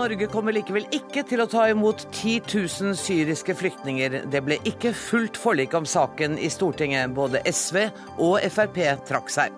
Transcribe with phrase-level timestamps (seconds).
[0.00, 4.22] Norge kommer likevel ikke til å ta imot 10 000 syriske flyktninger.
[4.32, 7.12] Det ble ikke fullt forlik om saken i Stortinget.
[7.12, 7.82] Både SV
[8.16, 8.78] og Frp
[9.10, 9.52] trakk seg.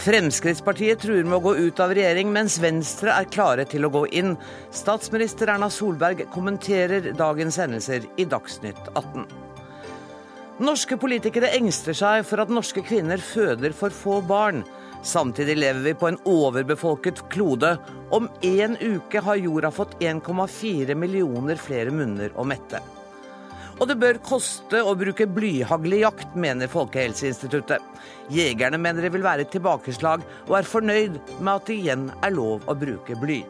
[0.00, 4.04] Fremskrittspartiet truer med å gå ut av regjering, mens Venstre er klare til å gå
[4.18, 4.34] inn.
[4.74, 9.28] Statsminister Erna Solberg kommenterer dagens hendelser i Dagsnytt 18.
[10.66, 14.64] Norske politikere engster seg for at norske kvinner føder for få barn.
[15.02, 17.76] Samtidig lever vi på en overbefolket klode.
[18.10, 22.82] Om én uke har jorda fått 1,4 millioner flere munner å mette.
[23.80, 27.80] Og det bør koste å bruke blyhagl i jakt, mener Folkehelseinstituttet.
[28.28, 32.36] Jegerne mener det vil være et tilbakeslag, og er fornøyd med at det igjen er
[32.36, 33.40] lov å bruke bly.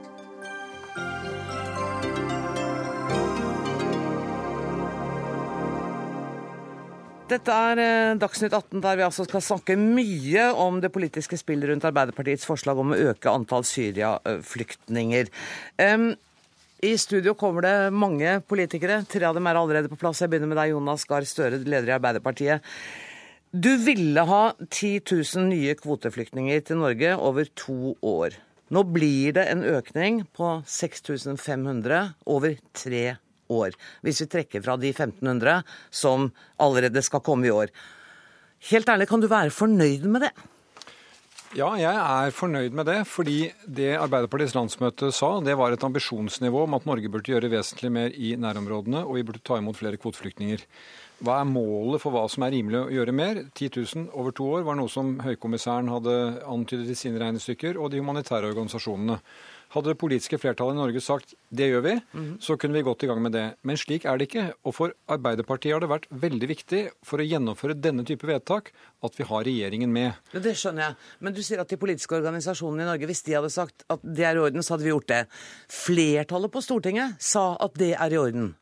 [7.30, 11.70] Dette er eh, Dagsnytt 18, der vi altså skal snakke mye om det politiske spillet
[11.70, 15.30] rundt Arbeiderpartiets forslag om å øke antall Syria-flyktninger.
[16.80, 19.02] I studio kommer det mange politikere.
[19.04, 20.22] Tre av dem er allerede på plass.
[20.22, 22.64] Jeg begynner med deg, Jonas Gahr Støre, leder i Arbeiderpartiet.
[23.52, 28.38] Du ville ha 10 000 nye kvoteflyktninger til Norge over to år.
[28.70, 33.04] Nå blir det en økning på 6500 over tre
[33.50, 37.74] år hvis vi trekker fra de 1500 som allerede skal komme i år.
[38.70, 40.32] Helt ærlig, kan du være fornøyd med det?
[41.58, 43.00] Ja, jeg er fornøyd med det.
[43.10, 47.90] Fordi det Arbeiderpartiets landsmøte sa, det var et ambisjonsnivå om at Norge burde gjøre vesentlig
[47.90, 50.62] mer i nærområdene, og vi burde ta imot flere kvoteflyktninger.
[51.20, 53.42] Hva er målet for hva som er rimelig å gjøre mer?
[53.52, 56.14] 10 000 over to år var noe som høykommissæren hadde
[56.48, 59.18] antydet i sine regnestykker, og de humanitære organisasjonene.
[59.70, 62.30] Hadde det politiske flertallet i Norge sagt det gjør vi, mm.
[62.42, 63.44] så kunne vi gått i gang med det.
[63.62, 64.46] Men slik er det ikke.
[64.66, 68.72] Og for Arbeiderpartiet har det vært veldig viktig for å gjennomføre denne type vedtak
[69.06, 70.18] at vi har regjeringen med.
[70.32, 70.98] Det skjønner jeg.
[71.22, 74.26] Men du sier at de politiske organisasjonene i Norge, hvis de hadde sagt at det
[74.26, 75.22] er i orden, så hadde vi gjort det.
[75.70, 78.56] Flertallet på Stortinget sa at det er i orden.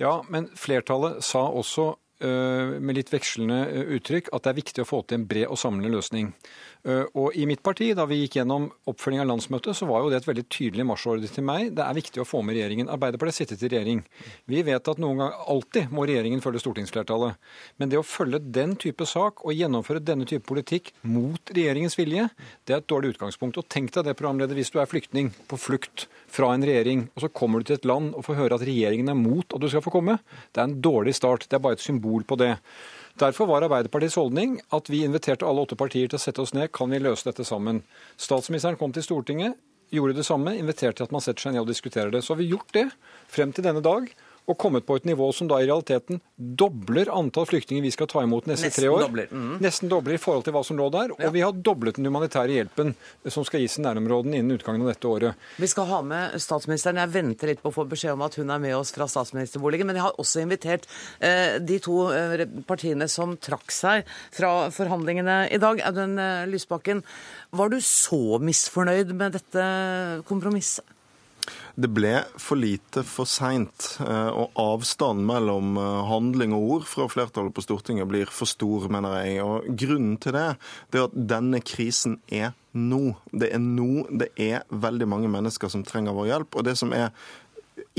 [0.00, 1.90] Ja, men flertallet sa også
[2.24, 5.50] øh, med litt vekslende øh, uttrykk at det er viktig å få til en bred
[5.52, 6.32] og samlende løsning.
[6.80, 10.10] Eh, og I mitt parti, da vi gikk gjennom oppfølging av landsmøtet, så var jo
[10.12, 11.74] det et veldig tydelig marsjordre til meg.
[11.76, 12.88] Det er viktig å få med regjeringen.
[12.92, 14.00] Arbeiderpartiet sittet i regjering.
[14.48, 17.36] Vi vet at noen gang alltid må regjeringen følge stortingsflertallet.
[17.80, 22.30] Men det å følge den type sak og gjennomføre denne type politikk mot regjeringens vilje,
[22.64, 23.60] det er et dårlig utgangspunkt.
[23.60, 27.26] Og tenk deg det, programleder, hvis du er flyktning på flukt fra en regjering, og
[27.26, 29.68] så kommer du til et land og får høre at regjeringen er mot at du
[29.68, 30.16] skal få komme.
[30.54, 31.44] Det er en dårlig start.
[31.50, 32.54] Det er bare et symbol på det.
[33.20, 36.70] Derfor var Arbeiderpartiets holdning at vi inviterte alle åtte partier til å sette oss ned.
[36.72, 37.82] Kan vi løse dette sammen?
[38.16, 39.58] Statsministeren kom til Stortinget,
[39.92, 42.22] gjorde det samme, inviterte at man setter seg ned og diskuterer det.
[42.24, 42.86] Så har vi gjort det
[43.28, 44.08] frem til denne dag
[44.50, 48.24] og kommet på et nivå som da i realiteten dobler antall flyktninger vi skal ta
[48.24, 49.04] imot neste Nesten tre år.
[49.04, 49.30] Dobler.
[49.30, 49.52] Mm.
[49.62, 51.14] Nesten dobler i forhold til hva som lå der.
[51.14, 52.94] Og vi har doblet den humanitære hjelpen
[53.28, 55.48] som skal gis i nærområdene innen utgangen av dette året.
[55.60, 57.00] Vi skal ha med statsministeren.
[57.02, 59.88] Jeg venter litt på å få beskjed om at hun er med oss fra statsministerboligen.
[59.90, 65.42] Men jeg har også invitert eh, de to eh, partiene som trakk seg fra forhandlingene
[65.52, 65.84] i dag.
[65.90, 67.04] Audun eh, Lysbakken,
[67.54, 69.68] var du så misfornøyd med dette
[70.28, 70.86] kompromisset?
[71.80, 77.08] Det ble for lite for seint, eh, og avstanden mellom eh, handling og ord fra
[77.10, 79.42] flertallet på Stortinget blir for stor, mener jeg.
[79.44, 80.46] Og Grunnen til det,
[80.92, 83.16] er at denne krisen er nå.
[83.32, 86.58] Det er nå det er veldig mange mennesker som trenger vår hjelp.
[86.60, 87.14] Og det som er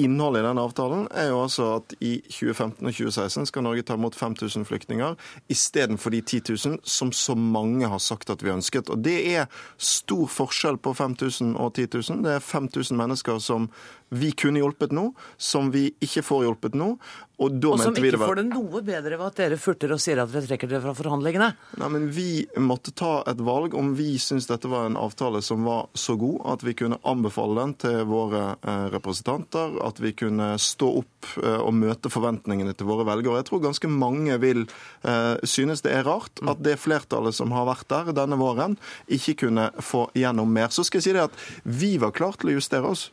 [0.02, 3.98] Innholdet i den avtalen er jo altså at i 2015 og 2016 skal Norge ta
[4.00, 5.18] imot 5000 flyktninger
[5.52, 8.90] istedenfor de 10 000 som så mange har sagt at vi ønsket.
[8.90, 12.24] Og Det er stor forskjell på 5000 og 10 000.
[12.26, 13.70] Det er 5000 mennesker som
[14.12, 16.90] vi kunne hjulpet nå, som vi ikke får hjulpet nå.
[17.42, 20.30] Og, og som ikke får det noe bedre ved at dere furter og sier at
[20.30, 21.48] dere trekker dere fra forhandlingene?
[21.80, 25.64] Nei, men Vi måtte ta et valg om vi syns dette var en avtale som
[25.66, 28.44] var så god at vi kunne anbefale den til våre
[28.92, 33.42] representanter, representanter, at vi kunne stå opp eh, og møte forventningene til våre velgere.
[33.42, 37.68] Jeg tror ganske mange vil eh, synes det er rart at det flertallet som har
[37.70, 38.78] vært der denne våren,
[39.12, 40.72] ikke kunne få gjennom mer.
[40.74, 43.10] Så skal jeg si det at vi var klar til å justere oss.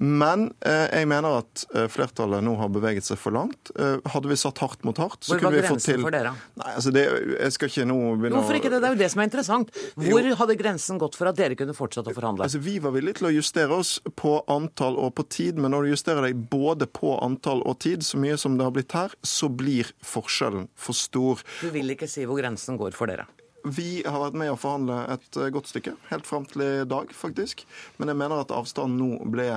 [0.00, 3.70] Men eh, jeg mener at eh, flertallet nå har beveget seg for langt.
[3.80, 6.34] Eh, hadde vi satt hardt mot hardt, så kunne vi fått til Hvor var grensen
[6.34, 6.34] for dere?
[6.60, 8.82] Nei, altså det, jeg skal ikke nå begynne Hvorfor ikke det?
[8.82, 9.72] Det er jo det som er interessant.
[9.96, 10.34] Hvor jo.
[10.42, 12.44] hadde grensen gått for at dere kunne fortsette å forhandle?
[12.44, 15.86] Altså, Vi var villige til å justere oss på antall og på tid, men når
[15.86, 19.16] du justerer deg både på antall og tid, så mye som det har blitt her,
[19.24, 21.40] så blir forskjellen for stor.
[21.64, 23.28] Du vil ikke si hvor grensen går for dere?
[23.66, 27.64] Vi har vært med å forhandle et godt stykke, helt fram til i dag, faktisk.
[27.98, 29.48] Men jeg mener at avstanden nå ble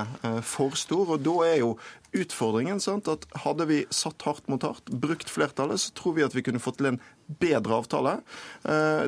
[0.46, 1.14] for stor.
[1.14, 1.76] og da er jo
[2.16, 6.34] utfordringen sant, at hadde vi satt hardt mot hardt, brukt flertallet, så tror vi at
[6.34, 6.98] vi kunne fått til en
[7.40, 8.16] bedre avtale.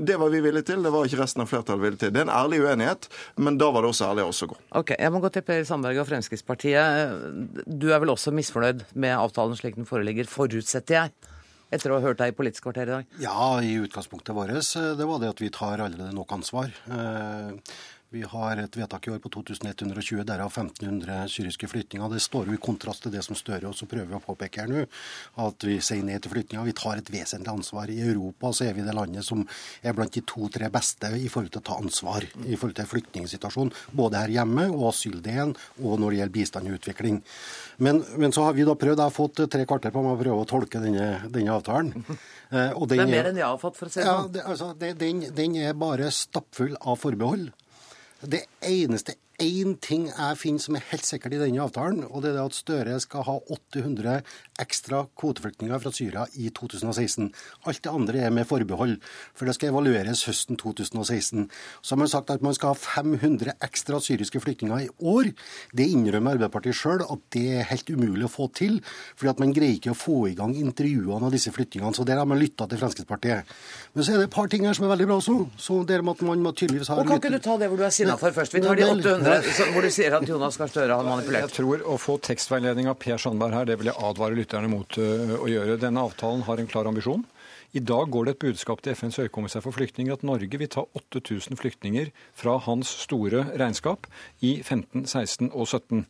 [0.06, 2.14] Det var vi villige til, det var ikke resten av flertallet villig til.
[2.14, 3.10] Det er en ærlig uenighet,
[3.42, 4.60] men da var det også ærlig å også gå.
[4.78, 7.66] Ok, Jeg må gå til Per Sandberg og Fremskrittspartiet.
[7.66, 11.31] Du er vel også misfornøyd med avtalen slik den foreligger, forutsetter jeg?
[11.72, 13.16] Etter å ha hørt deg i Politisk kvarter i dag?
[13.22, 16.72] Ja, i utgangspunktet vårt det var det at vi tar allerede nok ansvar.
[18.12, 22.10] Vi har et vedtak i år på 2120, derav 1500 syriske flyktninger.
[22.12, 24.82] Det står jo i kontrast til det som Støre også prøver å påpeke her nå,
[25.40, 26.66] at vi sier nei til flyktninger.
[26.68, 27.88] Vi tar et vesentlig ansvar.
[27.88, 29.46] I Europa så er vi det landet som
[29.80, 33.72] er blant de to-tre beste i forhold til å ta ansvar i forhold til flyktningsituasjonen,
[33.96, 37.22] både her hjemme og asyldelen, og når det gjelder bistand og utvikling.
[37.80, 40.20] Men, men, så har vi da prøvd, jeg har fått tre kvarter på meg å
[40.20, 41.96] prøve å tolke denne, denne avtalen.
[42.52, 44.26] Eh, den det er mer enn jeg har fått, for å si det sånn.
[44.26, 47.46] Ja, det, altså, det, den, den er bare stappfull av forbehold.
[48.26, 52.32] Det eneste én ting jeg finner som er helt sikkert i denne avtalen, og det
[52.32, 54.20] er at Støre skal ha 800
[54.62, 57.30] ekstra kvoteflyktninger fra Syria i 2016.
[57.66, 58.98] Alt det andre er med forbehold,
[59.34, 61.48] for det skal evalueres høsten 2016.
[61.82, 65.32] Så har man sagt at man skal ha 500 ekstra syriske flyktninger i år.
[65.74, 68.78] Det innrømmer Arbeiderpartiet sjøl at det er helt umulig å få til,
[69.16, 71.94] fordi at man greier ikke å få i gang intervjuene av disse flyktningene.
[71.96, 73.50] Så der har man lytta til Fremskrittspartiet.
[73.94, 75.38] Men så er det et par ting her som er veldig bra også.
[75.60, 77.94] Så der at man tydeligvis ha og Kan ikke du ta det hvor du er
[77.94, 78.54] sinna for først?
[78.54, 79.31] Vi tar de 800
[79.72, 81.48] hvor du sier at Jonas Gahr Støre har manipulert?
[81.48, 84.98] Jeg tror å få tekstveiledning av Per Sandberg her, det vil jeg advare lytterne mot
[85.00, 85.78] øh, å gjøre.
[85.80, 87.24] Denne avtalen har en klar ambisjon.
[87.72, 90.84] I dag går det et budskap til FNs høykommissær for flyktninger at Norge vil ta
[90.98, 94.10] 8000 flyktninger fra hans store regnskap
[94.44, 96.04] i 15, 16 og 17.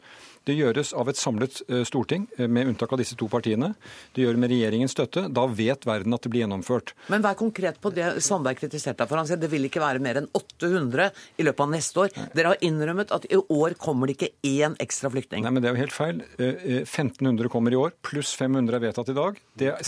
[0.49, 3.73] Det gjøres av et samlet eh, storting, eh, med unntak av disse to partiene.
[4.15, 5.29] Det gjør med regjeringens støtte.
[5.31, 6.95] Da vet verden at det blir gjennomført.
[7.13, 9.21] Men vær konkret på det Sandberg kritiserte for.
[9.21, 12.17] Han sier det vil ikke være mer enn 800 i løpet av neste år.
[12.35, 15.47] Dere har innrømmet at i år kommer det ikke én ekstra flyktning.
[15.47, 16.25] Nei, men det er jo helt feil.
[16.41, 19.39] 1500 eh, kommer i år, pluss 500 er vedtatt i dag.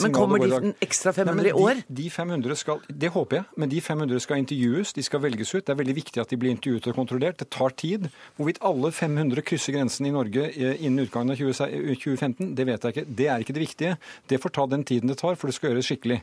[0.05, 1.83] men kommer de ekstra 500 Nei, i år?
[1.89, 5.51] De, de 500 skal, det håper jeg, men de 500 skal intervjues, de skal velges
[5.57, 5.65] ut.
[5.67, 7.41] Det er veldig viktig at de blir intervjuet og kontrollert.
[7.43, 8.07] Det tar tid.
[8.39, 13.07] Hvorvidt alle 500 krysser grensen i Norge innen utgangen av 2015, det vet jeg ikke.
[13.21, 13.97] Det er ikke det viktige.
[14.31, 16.21] Det får ta den tiden det tar, for det skal gjøres skikkelig.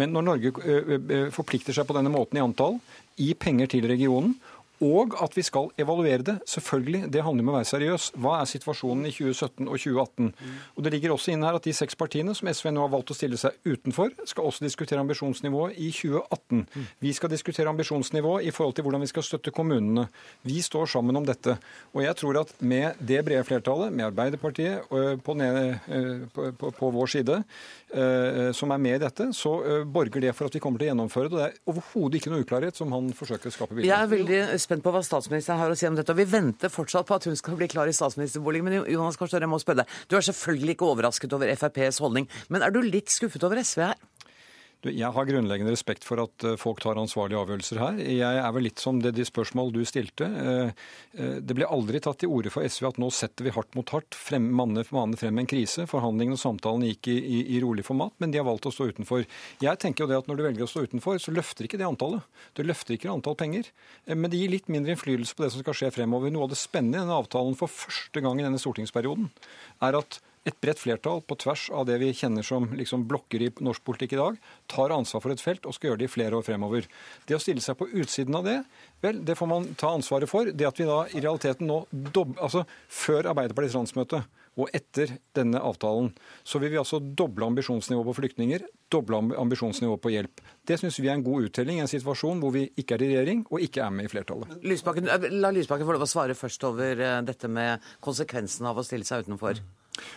[0.00, 0.52] Men når Norge
[1.34, 2.80] forplikter seg på denne måten i antall,
[3.20, 4.36] i penger til regionen,
[4.80, 6.36] og at vi skal evaluere det.
[6.48, 8.12] Selvfølgelig, Det handler om å være seriøs.
[8.16, 10.32] Hva er situasjonen i 2017 og 2018?
[10.76, 13.12] Og Det ligger også inne her at de seks partiene som SV nå har valgt
[13.12, 16.66] å stille seg utenfor, skal også diskutere ambisjonsnivået i 2018.
[17.00, 20.08] Vi skal diskutere ambisjonsnivået i forhold til hvordan vi skal støtte kommunene.
[20.42, 21.58] Vi står sammen om dette.
[21.92, 24.88] Og jeg tror at med det brede flertallet, med Arbeiderpartiet
[25.22, 25.76] på, ned,
[26.32, 27.42] på, på, på vår side,
[28.54, 31.28] som er med i dette, så borger det for at vi kommer til å gjennomføre
[31.28, 31.36] det.
[31.36, 34.92] Det er overhodet ikke noe uklarhet som han forsøker å skape bilde av spent på
[34.94, 36.14] hva statsministeren har å si om dette.
[36.14, 38.68] og Vi venter fortsatt på at hun skal bli klar i statsministerboligen.
[38.68, 39.98] Men Jonas Gahr jeg må spørre deg.
[40.06, 43.88] Du er selvfølgelig ikke overrasket over FrPs holdning, men er du litt skuffet over SV
[43.88, 43.98] her?
[44.88, 47.98] Jeg har grunnleggende respekt for at eh, folk tar ansvarlige avgjørelser her.
[48.00, 50.24] Jeg er vel litt som det de spørsmål du stilte.
[50.24, 50.70] Eh,
[51.20, 53.92] eh, det ble aldri tatt til orde for SV at nå setter vi hardt mot
[53.92, 55.84] hardt, frem, manne, frem en krise.
[55.90, 58.88] Forhandlingene og samtalen gikk i, i, i, rolig format, men de har valgt å stå
[58.94, 59.26] utenfor.
[59.60, 61.88] Jeg tenker jo det at Når du velger å stå utenfor, så løfter ikke det
[61.88, 62.24] antallet.
[62.56, 63.68] Det løfter ikke antall penger.
[64.08, 66.32] Men det gir litt mindre innflytelse på det som skal skje fremover.
[66.32, 69.28] Noe av det spennende i denne avtalen for første gang i denne stortingsperioden
[69.84, 73.50] er at et bredt flertall på tvers av det vi kjenner som liksom blokker i
[73.60, 74.40] norsk politikk i dag,
[74.72, 76.88] tar ansvar for et felt og skal gjøre det i flere år fremover.
[77.28, 78.56] Det å stille seg på utsiden av det,
[79.04, 80.48] vel, det får man ta ansvaret for.
[80.48, 81.82] Det at vi da i realiteten nå,
[82.40, 84.22] altså før Arbeiderpartiets landsmøte
[84.58, 86.10] og etter denne avtalen,
[86.42, 90.42] så vil vi altså doble ambisjonsnivået på flyktninger, doble ambisjonsnivået på hjelp.
[90.66, 93.10] Det syns vi er en god uttelling i en situasjon hvor vi ikke er i
[93.12, 94.56] regjering og ikke er med i flertallet.
[94.66, 98.86] Lysbakken, la Lysbakken få lov å svare først over eh, dette med konsekvensen av å
[98.86, 99.62] stille seg utenfor.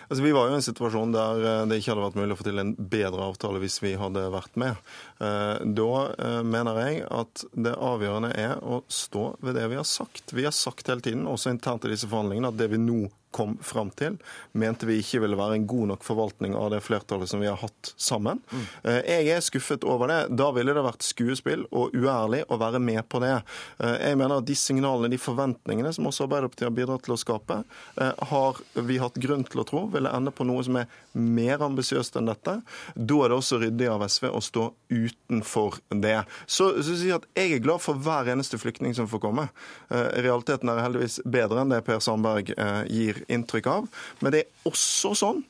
[0.10, 2.40] Altså, vi var jo i en situasjon der eh, det ikke hadde vært mulig å
[2.40, 4.94] få til en bedre avtale hvis vi hadde vært med.
[5.24, 9.88] Eh, da eh, mener jeg at det avgjørende er å stå ved det vi har
[9.88, 10.36] sagt.
[10.36, 13.02] Vi har sagt hele tiden, også internt i disse forhandlingene, at det vi nå
[13.34, 14.20] kom fram til,
[14.54, 17.60] mente vi ikke ville være en god nok forvaltning av det flertallet som vi har
[17.62, 18.42] hatt sammen.
[18.52, 18.66] Mm.
[19.04, 20.20] Jeg er skuffet over det.
[20.38, 23.36] Da ville det vært skuespill og uærlig å være med på det.
[23.80, 27.20] Eh, jeg mener at de signalene, de forventningene som også Arbeiderpartiet har bidratt til å
[27.20, 27.60] skape,
[27.98, 31.63] eh, har vi hatt grunn til å tro ville ende på noe som er mer
[31.66, 32.60] ambisiøst enn dette.
[32.96, 36.20] Da er det også ryddig av SV å stå utenfor det.
[36.46, 39.48] Så, så si at Jeg er glad for hver eneste flyktning som får komme.
[39.90, 42.52] Realiteten er heldigvis bedre enn det Per Sandberg
[42.90, 43.89] gir inntrykk av.
[44.22, 45.44] Men det er også sånn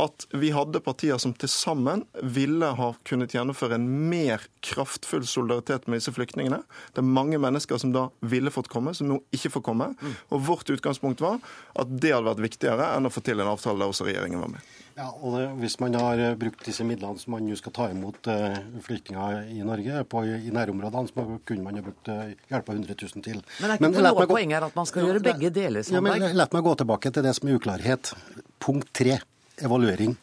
[0.00, 5.88] at vi hadde partier som til sammen ville ha kunnet gjennomføre en mer kraftfull solidaritet
[5.88, 6.62] med disse flyktningene.
[6.94, 9.90] Det er mange mennesker som da ville fått komme, som nå ikke får komme.
[10.30, 11.40] Og vårt utgangspunkt var
[11.78, 14.54] at det hadde vært viktigere enn å få til en avtale der også regjeringen var
[14.56, 14.70] med.
[15.00, 17.86] Ja, og det, Hvis man har eh, brukt disse midlene som man nå skal ta
[17.92, 22.74] imot uh, flyktninger i Norge, på, i nærområdene, så kunne man ha brukt uh, hjelpa
[22.74, 23.40] 100 000 til.
[23.62, 25.86] Men er ikke men, noe poeng her at man skal gjøre begge deler?
[25.86, 28.12] Ja, men, la meg gå tilbake til det som er uklarhet.
[28.60, 29.20] Punkt tre,
[29.64, 30.16] evaluering.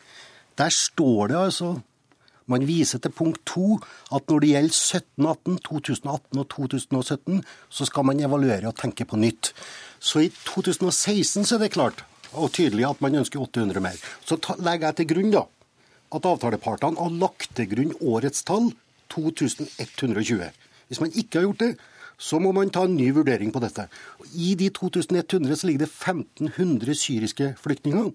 [0.58, 1.75] Der står det altså
[2.48, 3.75] man viser til punkt to
[4.15, 9.20] at når det gjelder 1718, 2018 og 2017, så skal man evaluere og tenke på
[9.20, 9.51] nytt.
[10.00, 14.00] Så i 2016 så er det klart og tydelig at man ønsker 800 mer.
[14.24, 15.44] Så legger jeg til grunn da,
[16.15, 18.72] at avtalepartene har lagt til grunn årets tall
[19.12, 20.48] 2120.
[20.88, 21.72] Hvis man ikke har gjort det,
[22.17, 23.89] så må man ta en ny vurdering på dette.
[24.34, 28.12] I de 2100 så ligger det 1500 syriske flyktninger.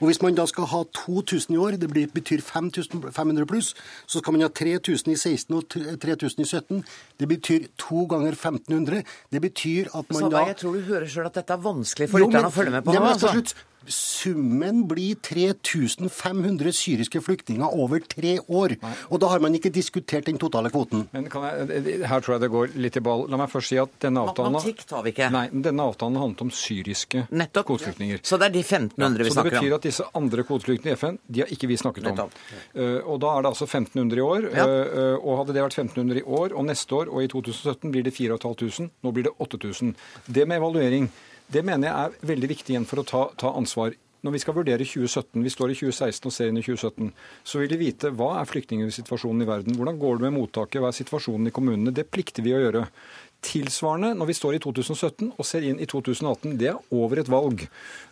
[0.00, 3.74] Og Hvis man da skal ha 2000 i år, det betyr 5500 pluss,
[4.06, 5.68] så skal man ha 3000 i 16 og
[6.00, 6.84] 3000 i 17.
[7.20, 9.02] Det betyr to ganger 1500.
[9.32, 12.18] Det betyr at man da Jeg tror du hører sjøl at dette er vanskelig for
[12.24, 12.94] lytterne å følge med på.
[12.94, 13.54] nå, altså.
[13.86, 18.76] Summen blir 3500 syriske flyktninger over tre år.
[19.10, 21.06] Og da har man ikke diskutert den totale kvoten.
[21.12, 23.26] Men jeg, Her tror jeg det går litt i ball.
[23.30, 25.30] La meg først si at denne avtalen Matematikk tar vi ikke.
[25.34, 27.68] Nei, denne avtalen handlet om syriske Nettopp.
[27.72, 28.22] kvoteflyktninger.
[28.26, 29.34] Så det er de 1500 ja, vi snakker om.
[29.34, 32.22] Så det betyr at disse andre kvoteflyktningene i FN, de har ikke vi snakket om.
[32.76, 34.48] Uh, og da er det altså 1500 i år.
[34.52, 34.66] Ja.
[34.66, 38.06] Uh, og hadde det vært 1500 i år og neste år og i 2017 blir
[38.06, 38.90] det 4500.
[39.02, 39.94] Nå blir det 8000.
[40.26, 41.10] Det med evaluering
[41.52, 44.54] det mener jeg er veldig viktig igjen for å ta, ta ansvar når vi skal
[44.54, 47.10] vurdere 2017, vi står i 2016 og ser inn i 2017,
[47.42, 50.92] så vil de vite hva er flyktningsituasjonen i verden, hvordan går det med mottaket, hva
[50.92, 51.94] er situasjonen i kommunene.
[51.94, 52.84] Det plikter vi å gjøre.
[53.42, 56.52] Tilsvarende når vi står i 2017 og ser inn i 2018.
[56.60, 57.64] Det er over et valg.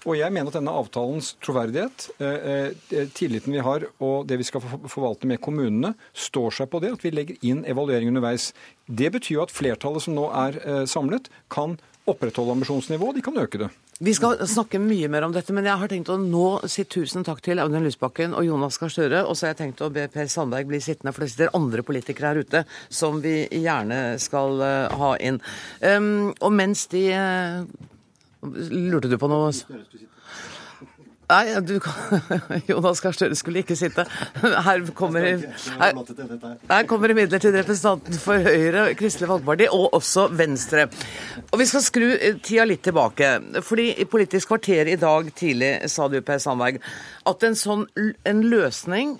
[0.03, 4.49] Og jeg mener at denne avtalens troverdighet, eh, eh, tilliten vi har og det vi
[4.49, 8.51] skal forvalte med kommunene, står seg på det at vi legger inn evaluering underveis.
[8.91, 11.79] Det betyr jo at flertallet som nå er eh, samlet, kan
[12.11, 13.71] opprettholde ambisjonsnivået, de kan øke det.
[14.01, 17.27] Vi skal snakke mye mer om dette, men jeg har tenkt å nå si tusen
[17.27, 19.23] takk til Audun Lysbakken og Jonas Gahr Støre.
[19.27, 21.85] Og så har jeg tenkt å be Per Sandberg bli sittende, for det sitter andre
[21.85, 25.41] politikere her ute som vi gjerne skal uh, ha inn.
[25.85, 27.89] Um, og mens de uh,
[28.41, 29.51] Lurte du på noe?
[31.31, 31.77] Nei, du
[32.71, 34.05] Jonas Gahr Støre skulle ikke sitte.
[34.43, 35.29] Her kommer,
[35.79, 40.89] her, kommer imidlertid representanten for Høyre, Kristelig Folkeparti og også Venstre.
[41.51, 42.07] Og Vi skal skru
[42.43, 43.33] tida litt tilbake.
[43.63, 46.81] fordi I Politisk kvarter i dag tidlig sa du, Per Sandberg,
[47.27, 47.87] at en sånn
[48.27, 49.19] en løsning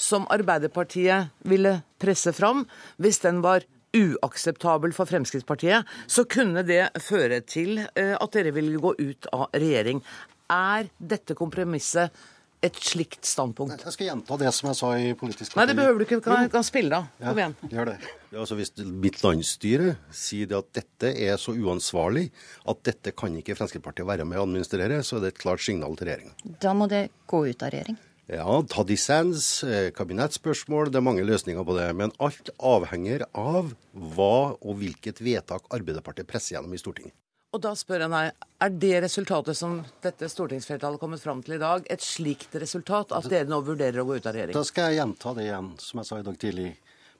[0.00, 2.64] som Arbeiderpartiet ville presse fram,
[2.96, 8.80] hvis den var uakseptabel for Fremskrittspartiet, så kunne det føre til eh, at dere ville
[8.80, 10.02] gå ut av regjering.
[10.50, 12.14] Er dette kompromisset
[12.60, 13.84] et slikt standpunkt?
[13.86, 16.18] Jeg skal gjenta det som jeg sa i Politisk Nei, det behøver du ikke.
[16.20, 17.30] Du kan, kan spille, da.
[17.30, 17.54] Kom igjen.
[17.72, 17.96] Gjør det.
[18.34, 22.28] Altså, hvis mitt landsstyre sier at dette er så uansvarlig
[22.68, 25.96] at dette kan ikke Fremskrittspartiet være med å administrere, så er det et klart signal
[25.96, 26.36] til regjeringa.
[26.60, 27.98] Da må det gå ut av regjering?
[28.30, 31.88] Ja, ta dissens, eh, kabinettspørsmål, det er mange løsninger på det.
[31.96, 37.16] Men alt avhenger av hva og hvilket vedtak Arbeiderpartiet presser gjennom i Stortinget.
[37.50, 41.56] Og da spør jeg meg, Er det resultatet som dette stortingsflertallet har kommet fram til
[41.56, 44.54] i dag, et slikt resultat at dere nå vurderer å gå ut av regjering?
[44.54, 46.68] Da skal jeg gjenta det igjen, som jeg sa i dag tidlig,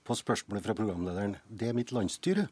[0.07, 1.35] på spørsmålet fra programlederen.
[1.49, 2.47] Det er mitt landsstyre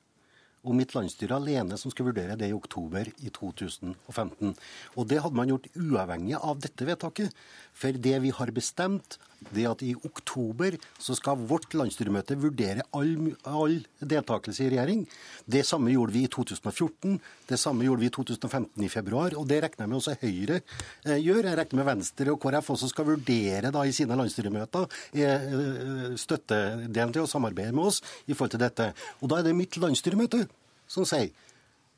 [0.67, 4.57] og mitt landsstyre alene som skal vurdere det i oktober i 2015.
[4.97, 7.37] Og det hadde man gjort uavhengig av dette vedtaket.
[7.77, 9.21] For det vi har bestemt,
[9.55, 15.05] det at i oktober så skal vårt landsstyremøte vurdere all, all deltakelse i regjering.
[15.47, 17.19] Det samme gjorde vi i 2014,
[17.49, 19.37] det samme gjorde vi i 2015 i februar.
[19.39, 21.51] Og det regner jeg med også Høyre eh, gjør.
[21.51, 26.07] Jeg regner med Venstre og KrF også skal vurdere da i sine landsstyremøter eh, eh
[26.19, 28.93] støttedelen til å samarbeide med oss i forhold til dette.
[29.23, 30.47] Og da er det mitt landsstyremøte
[30.89, 31.31] som sier,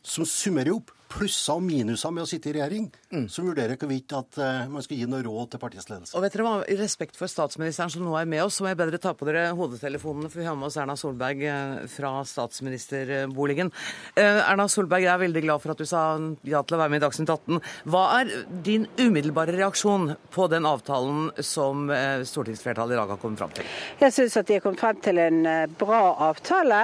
[0.02, 3.26] som summerer opp plusser og minuser med å sitte i regjering, mm.
[3.32, 6.14] som vurderer hvorvidt at uh, man skal gi noe råd til partiets ledelse.
[6.16, 8.70] Og vet dere hva, I respekt for statsministeren som nå er med oss, så må
[8.70, 12.12] jeg bedre ta på dere hodetelefonene, for vi har med oss Erna Solberg uh, fra
[12.28, 13.72] statsministerboligen.
[14.14, 16.04] Uh, Erna Solberg, jeg er veldig glad for at du sa
[16.46, 17.60] ja til å være med i Dagsnytt 18.
[17.90, 18.32] Hva er
[18.66, 21.90] din umiddelbare reaksjon på den avtalen som
[22.26, 23.66] stortingsflertallet i dag har kommet fram til?
[24.00, 25.40] Jeg syns at de har kommet frem til en
[25.80, 26.80] bra avtale.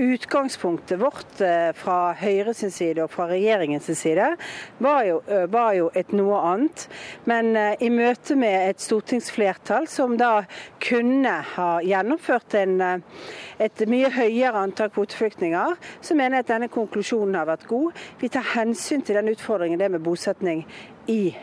[0.00, 1.42] Utgangspunktet vårt
[1.78, 4.36] fra Høyre sin side og fra regjeringen regjeringens side,
[4.78, 6.86] var jo, var jo, et noe annet.
[7.28, 10.44] Men i møte med et stortingsflertall som da
[10.82, 13.02] kunne ha gjennomført en,
[13.58, 18.06] et mye høyere antall kvoteflyktninger, så mener jeg at denne konklusjonen har vært god.
[18.20, 20.64] Vi tar hensyn til den utfordringen det med bosetning
[21.08, 21.34] i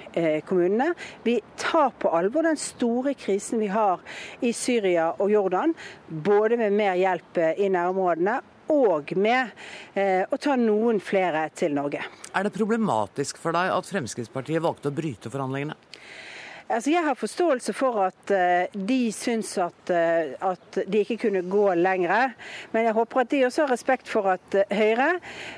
[0.46, 0.92] kommunene.
[1.26, 4.04] Vi tar på alvor den store krisen vi har
[4.46, 5.74] i Syria og Jordan,
[6.08, 8.42] både med mer hjelp i nærområdene
[8.74, 9.52] og med
[9.94, 12.02] eh, å ta noen flere til Norge.
[12.36, 15.78] Er det problematisk for deg at Fremskrittspartiet valgte å bryte forhandlingene?
[16.66, 21.44] Altså, jeg har forståelse for at uh, de syns at, uh, at, de ikke kunne
[21.46, 22.34] gå lenger.
[22.72, 25.12] Men jeg håper at de også har respekt for at uh, Høyre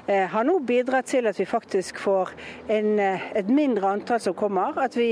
[0.08, 2.34] har nå bidratt til at vi faktisk får
[2.72, 4.76] en, et mindre antall som kommer.
[4.84, 5.10] At vi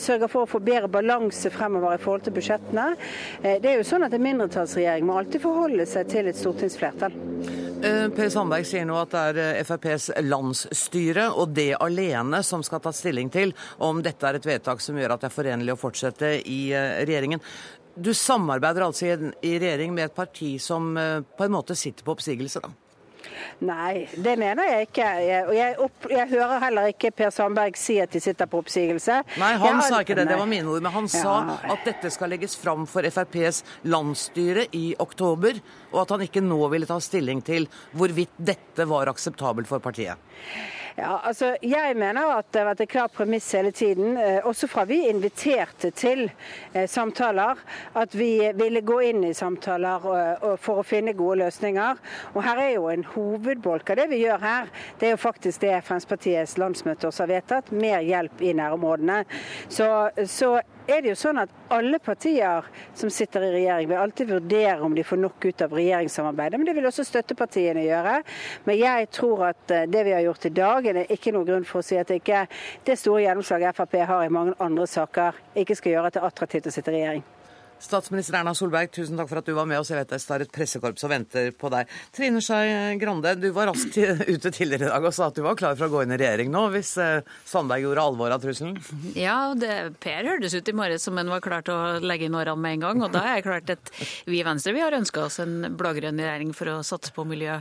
[0.00, 2.86] sørger for å få bedre balanse fremover i forhold til budsjettene.
[3.42, 7.14] det er jo sånn at En mindretallsregjering må alltid forholde seg til et stortingsflertall.
[8.16, 12.92] Per Sandberg sier nå at det er FrPs landsstyre og det alene som skal ta
[12.96, 13.52] stilling til
[13.84, 17.02] om dette er et vedtak som gjør at det er forenlig å fortsette i eh,
[17.04, 17.42] regjeringen.
[17.96, 22.16] Du samarbeider altså i regjering med et parti som eh, på en måte sitter på
[22.16, 22.74] oppsigelse, da?
[23.64, 25.06] Nei, det mener jeg ikke.
[25.24, 29.18] Jeg, jeg, opp, jeg, hører heller ikke Per Sandberg si at de sitter på oppsigelse.
[29.40, 30.84] Nei, han jeg, sa ikke det, det var mine ord.
[30.84, 31.22] Men han ja.
[31.24, 35.60] sa at dette skal legges fram for FrPs landsstyre i oktober,
[35.94, 40.20] og at han ikke nå ville ta stilling til hvorvidt dette var akseptabelt for partiet.
[40.98, 44.64] Ja, altså, Jeg mener at det har vært et klart premiss hele tiden, eh, også
[44.66, 46.22] fra vi inviterte til
[46.72, 47.60] eh, samtaler,
[47.94, 52.00] at vi ville gå inn i samtaler eh, for å finne gode løsninger.
[52.32, 54.72] Og her er jo en hovedbolk av det vi gjør her.
[54.96, 57.68] Det er jo faktisk det Fremskrittspartiets landsmøte også har vedtatt.
[57.76, 59.20] Mer hjelp i nærområdene.
[59.68, 59.90] Så,
[60.24, 60.54] så
[60.86, 62.66] er det jo sånn at alle partier
[62.96, 66.60] som sitter i regjering, vil alltid vurdere om de får nok ut av regjeringssamarbeidet.
[66.60, 68.18] Men det vil også støttepartiene gjøre.
[68.68, 71.48] Men jeg tror at eh, det vi har gjort i dag, er det ikke noen
[71.48, 72.44] grunn for å si at det ikke
[72.86, 76.30] det store gjennomslaget Frp har i mange andre saker, ikke skal gjøre at det er
[76.30, 77.26] attraktivt å sitte i regjering.
[77.82, 79.90] Statsminister Erna Solberg, tusen takk for at du var med oss.
[79.92, 81.90] Jeg vet det står et pressekorps og venter på deg.
[82.16, 83.98] Trine Skei Grande, du var raskt
[84.32, 86.18] ute tidligere i dag og sa at du var klar for å gå inn i
[86.20, 88.78] regjering nå, hvis eh, Sandberg gjorde alvor av trusselen?
[89.26, 92.36] Ja, det, Per hørtes ut i morges som han var klar til å legge inn
[92.36, 93.04] årene med en gang.
[93.06, 93.92] Og da er det klart at
[94.26, 97.58] vi i Venstre vi har ønska oss en blå-grønn regjering for å satse på miljø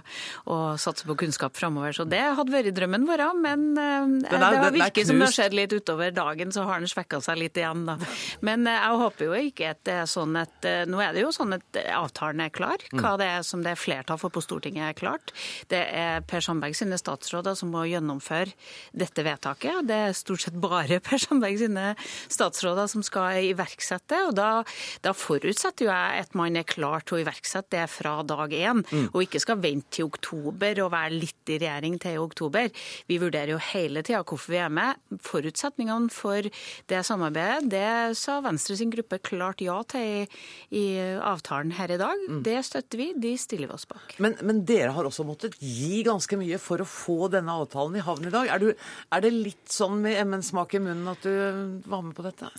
[0.52, 1.96] og satse på kunnskap framover.
[1.96, 3.90] Så det hadde vært drømmen vår, men det,
[4.30, 7.22] det, det, det virker som det har skjedd litt utover dagen, så har den svekka
[7.24, 7.86] seg litt igjen.
[7.88, 7.98] Da.
[8.46, 11.26] Men eh, jeg håper jo ikke at det er sånn at eh, Nå er det
[11.26, 12.82] jo sånn at avtalen er klar.
[12.94, 13.02] Mm.
[13.02, 15.34] Hva det er som det er flertall for på Stortinget, er klart.
[15.72, 18.54] Det er Per Sandberg sine statsråder som må gjennomføre
[18.96, 19.84] dette vedtaket.
[19.90, 21.88] Det er stort sett bare Per Sandberg sine
[22.32, 24.22] statsråder som skal iverksette.
[24.30, 24.50] og Da,
[25.06, 28.84] da forutsetter jo jeg at man er klar til å iverksette det fra dag én,
[28.86, 29.08] mm.
[29.12, 32.70] og ikke skal vente til oktober og være litt i regjering til i oktober.
[33.10, 35.02] Vi vurderer jo hele tida hvorfor vi er med.
[35.26, 36.48] Forutsetningene for
[36.92, 40.26] det samarbeidet, det sa Venstre sin gruppe klart ja til i,
[40.76, 40.86] i
[41.20, 42.26] avtalen her i dag.
[42.30, 42.42] Mm.
[42.46, 44.18] Det støtter vi, de stiller vi oss bak.
[44.24, 48.06] Men, men, dere har også måttet gi ganske mye for å få denne avtalen i
[48.06, 48.52] havn i dag.
[48.52, 48.72] Er, du,
[49.16, 52.52] er det litt sånn med MN-smak i munnen at du var med på dette?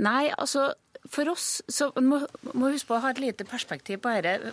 [0.00, 0.70] Nei, altså
[1.10, 2.20] for oss så må,
[2.52, 4.52] må huske på å ha et lite perspektiv på dette.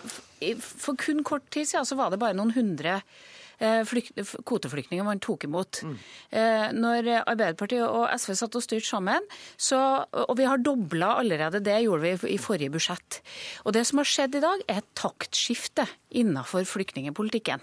[0.60, 5.48] For kun kort tid siden så var det bare noen hundre Eh, kvoteflyktninger man tok
[5.48, 5.82] imot.
[5.82, 5.96] Mm.
[6.78, 9.24] Når Arbeiderpartiet og SV satt og styrte sammen,
[9.56, 13.20] så, og vi har dobla allerede det, gjorde vi i forrige budsjett.
[13.66, 17.60] Og det som har skjedd i dag, er et taktskifte innenfor flyktningpolitikken.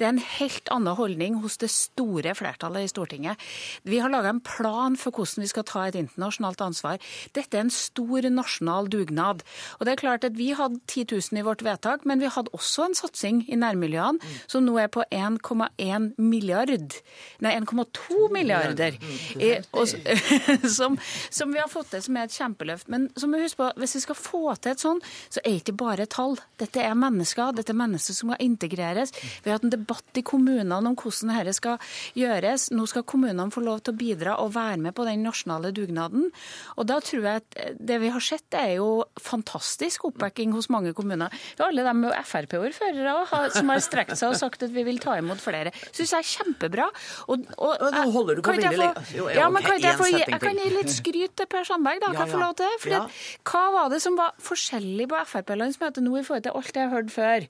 [0.00, 3.40] Det er en helt annen holdning hos det store flertallet i Stortinget.
[3.84, 7.02] Vi har laga en plan for hvordan vi skal ta et internasjonalt ansvar.
[7.36, 9.44] Dette er en stor nasjonal dugnad.
[9.78, 12.50] Og det er klart at Vi hadde 10 000 i vårt vedtak, men vi hadde
[12.56, 14.38] også en satsing i nærmiljøene mm.
[14.48, 16.96] som nå er på 1 1,1 milliard,
[17.44, 18.96] nei 1,2 milliarder,
[19.36, 19.88] i, og,
[20.78, 20.98] som,
[21.30, 22.90] som, vi har fått til, som er et kjempeløft.
[22.92, 25.76] Men vi huske på, hvis vi skal få til et sånn, så er det ikke
[25.82, 26.36] bare tall.
[26.60, 27.54] Dette er mennesker.
[27.56, 29.14] Dette er mennesker som skal integreres.
[29.42, 32.70] Vi har hatt en debatt i kommunene om hvordan dette skal gjøres.
[32.74, 36.30] Nå skal kommunene få lov til å bidra og være med på den nasjonale dugnaden.
[36.76, 40.94] Og da tror jeg at det vi har sett, er jo fantastisk oppbacking hos mange
[40.96, 41.32] kommuner.
[41.62, 45.72] Alle de Frp-ordførere som har strekt seg og sagt at vi vil ta imot flere.
[45.90, 46.88] Syns jeg er kjempebra.
[47.28, 49.06] Og, og, Nå holder du på veldig lenge.
[49.36, 52.12] Ja, men kan jeg, få, jeg kan gi litt skryt til Per Sandberg, da.
[52.16, 52.82] Kan jeg få lov til det?
[52.82, 53.22] Fordi.
[53.52, 56.94] Hva var det som var forskjellig på Frp-landsmøtet nå i forhold til alt jeg har
[56.96, 57.48] hørt før?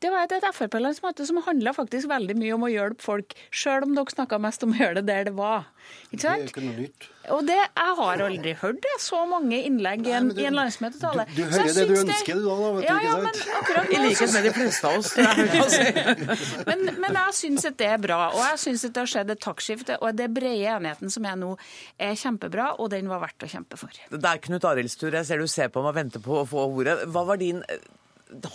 [0.00, 3.92] Det var et Frp-landsmøte som handla faktisk veldig mye om å hjelpe folk, sjøl om
[3.98, 5.66] dere snakka mest om å gjøre det der det var.
[6.08, 6.40] Ikke sant?
[6.40, 7.08] Det er ikke noe nytt.
[7.30, 10.40] Og det, Jeg har aldri hørt det, så mange innlegg i en, Nei, men du-
[10.40, 11.26] i en landsmøtetale.
[11.34, 13.04] Du, du Så jeg hører det du ønsker ønsker, du da, da, vet Ja, du.
[13.04, 13.52] ja, ikke men sant?
[13.60, 15.12] akkurat I nå likhet med de fleste av oss.
[15.20, 19.12] jeg men, men jeg syns at det er bra, og jeg syns at det har
[19.14, 20.00] skjedd et taktskifte.
[20.00, 21.52] Og det brede enigheten som er nå,
[22.00, 23.92] er kjempebra, og den var verdt å kjempe for.
[24.10, 25.12] Det er Knut Arilds tur.
[25.12, 27.02] Jeg ser du ser på meg og venter på å få ordet.
[27.12, 27.60] Hva var din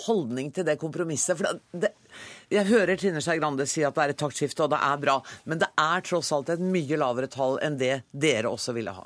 [0.06, 1.40] holdning til det kompromisset?
[1.40, 1.92] For det,
[2.54, 5.20] jeg hører Trine Skei Grande si at det er et taktskifte, og det er bra.
[5.46, 9.06] Men det er tross alt et mye lavere tall enn det dere også ville ha.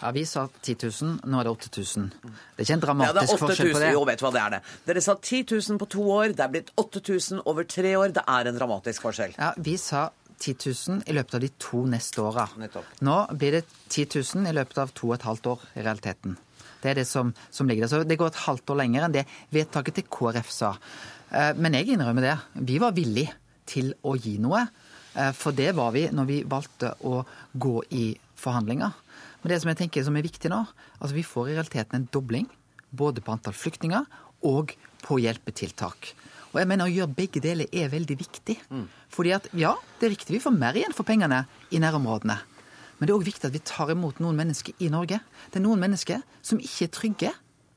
[0.00, 2.08] Ja, Vi sa 10 000, nå er det 8000.
[2.22, 3.84] Det er ikke en dramatisk ja, forskjell på 8000.
[3.86, 3.92] det.
[3.94, 4.62] Jo, vet du hva det er det.
[4.88, 6.34] Dere sa 10 000 på to år.
[6.36, 8.16] Det er blitt 8000 over tre år.
[8.18, 9.36] Det er en dramatisk forskjell.
[9.38, 10.10] Ja, Vi sa
[10.42, 10.56] 10
[10.88, 12.48] 000 i løpet av de to neste åra.
[13.06, 16.36] Nå blir det 10 000 i løpet av to og et halvt år, i realiteten.
[16.82, 17.92] Det er det som, som ligger der.
[17.92, 20.72] Så det går et halvt år lenger enn det vedtaket til KrF sa.
[21.30, 22.36] Eh, Men jeg innrømmer det.
[22.68, 23.32] Vi var villige
[23.70, 24.64] til å gi noe.
[25.14, 27.22] Eh, For det var vi når vi valgte å
[27.54, 28.08] gå i
[28.42, 28.92] forhandlinger.
[29.42, 30.60] Men det som jeg tenker som er viktig nå,
[31.00, 32.50] altså vi får i realiteten en dobling
[32.90, 34.04] både på antall flyktninger
[34.46, 36.12] og på hjelpetiltak.
[36.52, 38.58] Og jeg mener Å gjøre begge deler er veldig viktig.
[39.12, 42.36] Fordi at ja, det er riktig vi får mer igjen for pengene i nærområdene.
[43.02, 45.16] Men det er òg viktig at vi tar imot noen mennesker i Norge.
[45.50, 47.30] Det er noen mennesker som ikke er trygge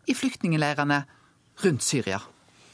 [0.05, 0.99] i flyktningleirene
[1.63, 2.19] rundt Syria.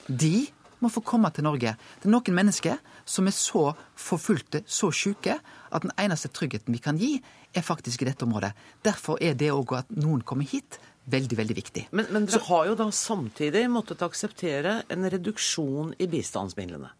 [0.03, 0.49] De
[0.83, 1.71] må få komme til Norge.
[1.79, 6.81] Det er noen mennesker som er så forfulgte, så syke, at den eneste tryggheten vi
[6.83, 7.13] kan gi,
[7.55, 8.51] er faktisk i dette området.
[8.83, 10.75] Derfor er det òg at noen kommer hit,
[11.07, 11.85] veldig, veldig viktig.
[11.95, 16.91] Men, men dere har jo da samtidig måttet akseptere en reduksjon i bistandsmidlene.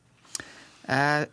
[0.88, 1.28] Eh,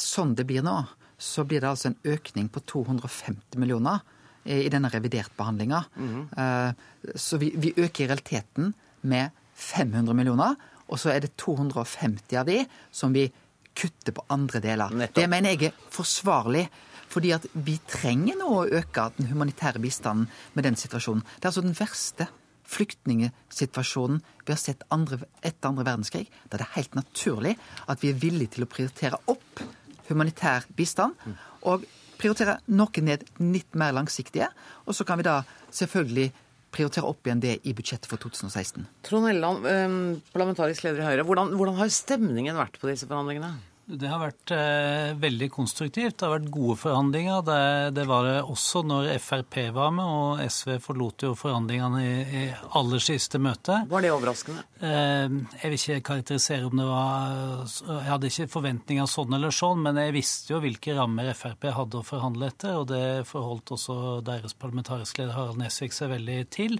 [0.00, 0.78] sånn det blir nå,
[1.20, 4.00] så blir det altså en økning på 250 millioner
[4.44, 5.84] i i denne revidert-behandlinga.
[5.94, 6.74] -hmm.
[7.14, 10.54] så vi, vi øker i realiteten med 500 millioner,
[10.88, 13.30] og så er det 250 av de som vi
[13.74, 14.90] kutter på andre deler.
[14.90, 15.14] Nettopp.
[15.14, 16.68] Det mener jeg er forsvarlig.
[17.10, 21.24] Fordi at vi trenger nå å øke den humanitære bistanden med den situasjonen.
[21.36, 22.28] Det er altså den verste
[22.70, 26.28] flyktningsituasjonen vi har sett andre, etter andre verdenskrig.
[26.46, 27.56] Da er det helt naturlig
[27.90, 29.62] at vi er villige til å prioritere opp
[30.10, 31.16] humanitær bistand.
[31.62, 31.86] Og
[32.20, 34.50] prioritere noen ned litt mer langsiktige.
[34.86, 35.40] Og så kan vi da
[35.72, 36.30] selvfølgelig
[36.70, 38.86] prioritere opp igjen det i budsjettet for 2016.
[39.06, 39.96] Trond Helleland, eh,
[40.34, 41.26] parlamentarisk leder i Høyre.
[41.26, 43.56] Hvordan, hvordan har stemningen vært på disse forhandlingene?
[43.90, 46.18] Det har vært eh, veldig konstruktivt.
[46.20, 47.40] Det har vært gode forhandlinger.
[47.46, 47.60] Det,
[47.96, 52.44] det var det også når Frp var med, og SV forlot jo forhandlingene i, i
[52.78, 53.80] aller siste møte.
[53.90, 54.64] Var det overraskende?
[54.78, 59.82] Eh, jeg vil ikke karakterisere om det var Jeg hadde ikke forventninger sånn eller sånn,
[59.86, 63.98] men jeg visste jo hvilke rammer Frp hadde å forhandle etter, og det forholdt også
[64.26, 66.78] deres parlamentariske leder Harald Nesvik seg veldig til.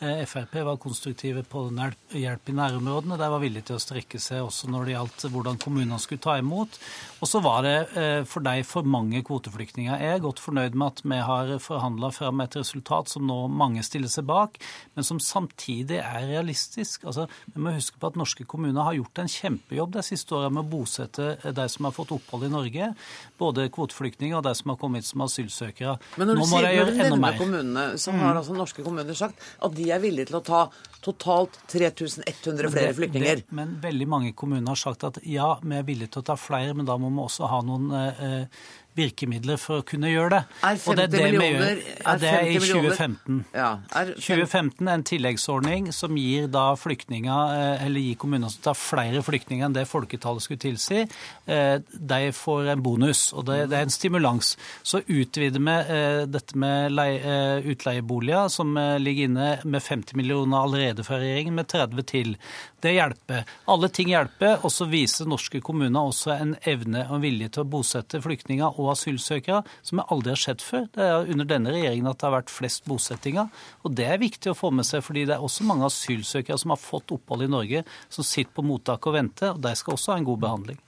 [0.00, 1.64] Eh, Frp var konstruktive på
[2.14, 3.16] hjelp i nærområdene.
[3.18, 6.36] De var villige til å strekke seg også når det gjaldt hvordan kommunene skulle ta
[6.38, 6.76] imot.
[7.18, 9.98] Og så var det eh, for deg for mange kvoteflyktninger.
[9.98, 13.82] Jeg er godt fornøyd med at vi har forhandla fram et resultat som nå mange
[13.82, 14.60] stiller seg bak,
[14.94, 17.08] men som samtidig er realistisk.
[17.10, 20.52] Altså, vi må huske på at norske kommuner har gjort en kjempejobb de siste åra
[20.52, 22.92] med å bosette de som har fått opphold i Norge.
[23.42, 25.98] Både kvoteflyktninger og de som har kommet som asylsøkere.
[26.22, 27.34] Men når du, sier, når du nevner mer.
[27.34, 27.42] Mm.
[27.42, 30.62] kommunene, så har altså norske kommuner sagt at de er villige til å ta
[31.04, 33.42] totalt 3100 flere flyktninger.
[33.42, 36.38] Det, men veldig mange kommuner har sagt at ja, vi er villige til å ta
[36.40, 40.30] flere, men da må vi også ha noen eh, eh, virkemidler for å kunne gjøre
[40.34, 40.40] det.
[40.66, 41.38] Er Og det 50 det vi gjør.
[41.38, 43.38] millioner Ja, er det er i 2015.
[43.54, 43.70] Ja,
[44.02, 48.78] er 2015 er en tilleggsordning som gir da flyktninger, eh, eller gir kommuner som tar
[48.78, 51.04] flere flyktninger enn det folketallet skulle tilsi,
[51.46, 54.56] eh, de får en bonus, og det, det er en stimulans.
[54.82, 60.58] Så utvider vi eh, dette med lei- eh, utleieboliger, som ligger inne med 50 millioner
[60.64, 62.36] allerede fra regjeringen, med 30 til.
[62.80, 63.42] Det hjelper.
[63.66, 67.70] Alle ting hjelper, og så viser norske kommuner også en evne og vilje til å
[67.72, 70.86] bosette flyktninger og asylsøkere, som aldri har skjedd før.
[70.94, 73.50] Det er under denne regjeringen at det har vært flest bosettinger.
[73.82, 76.74] Og det er viktig å få med seg, fordi det er også mange asylsøkere som
[76.74, 77.82] har fått opphold i Norge,
[78.14, 80.78] som sitter på mottak og venter, og de skal også ha en god behandling.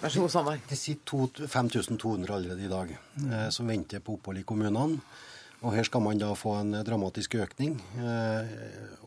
[0.00, 0.62] Vær så god, Sandberg.
[0.70, 5.02] Det sitter 5200 allerede i dag eh, som venter på opphold i kommunene.
[5.62, 7.74] Og her skal man da få en dramatisk økning.
[8.00, 8.52] Eh,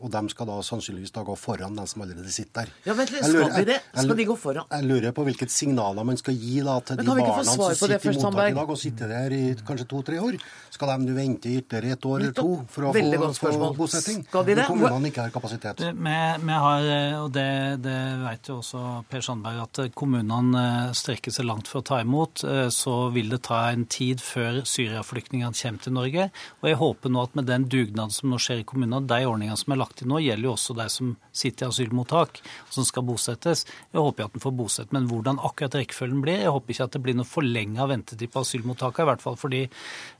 [0.04, 2.72] og de skal da sannsynligvis da gå foran den som allerede sitter der.
[2.86, 3.78] Ja, vent litt, lurer- skal de det?
[3.94, 4.66] Skal de gå foran?
[4.70, 8.12] Jeg lurer på hvilke signaler man skal gi da til de barna som sitter i
[8.14, 10.38] mottak i dag og sitter der i kanskje to-tre år.
[10.70, 14.22] Skal de nå vente ytterligere et år eller to for å Veldig få, få bosetting?
[14.28, 14.66] Skal de det?
[14.70, 15.76] Kommunene ikke har kapasitet.
[15.82, 19.88] Det- Vi, vi har, eh, og det, det vet jo også Per Sandberg, at eh,
[19.90, 22.44] kommunene eh, strekker seg langt for å ta imot.
[22.44, 26.30] eh, Så vil det ta en tid før Syria-flyktningene kommer til Norge.
[26.62, 29.58] Og jeg håper nå at med den dugnaden som nå skjer i kommunene, de ordningene
[29.60, 32.40] som er lagt inn nå, gjelder jo også de som sitter i asylmottak,
[32.72, 33.64] som skal bosettes.
[33.92, 34.94] Jeg håper at en får bosett.
[34.94, 38.44] Men hvordan akkurat rekkefølgen blir, jeg håper ikke at det blir noe forlenga ventetid på
[38.44, 39.64] asylmottakene, i hvert fall fordi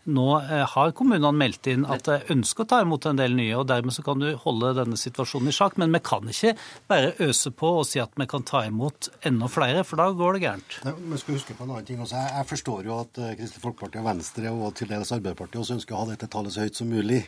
[0.05, 3.55] nå eh, har kommunene meldt inn at de ønsker å ta imot en del nye,
[3.57, 5.79] og dermed så kan du holde denne situasjonen i sjakk.
[5.81, 6.55] Men vi kan ikke
[6.91, 10.37] bare øse på og si at vi kan ta imot enda flere, for da går
[10.37, 10.79] det gærent.
[10.85, 12.21] Vi skal huske på en annen ting også.
[12.21, 15.97] Jeg, forstår jo at uh, Kristelig Folkeparti og Venstre og til dels Arbeiderpartiet også ønsker
[15.97, 17.21] å ha dette tallet så høyt som mulig,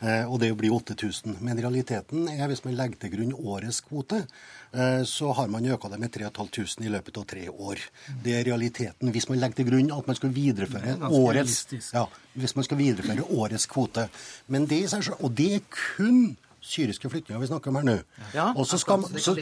[0.00, 1.38] uh, og det blir 8000.
[1.44, 5.92] Men realiteten er, hvis man legger til grunn årets kvote, uh, så har man øka
[5.92, 7.84] det med 3500 i løpet av tre år.
[8.24, 12.56] Det er realiteten hvis man legger til grunn at man skal videreføre årets, ja, hvis
[12.58, 14.08] man skal videreføre årets kvote.
[14.48, 16.36] Men det i seg selv, Og det er kun
[16.68, 17.96] syriske flyktninger vi snakker om her nå.
[18.34, 19.34] Ja, og så skal, man, så,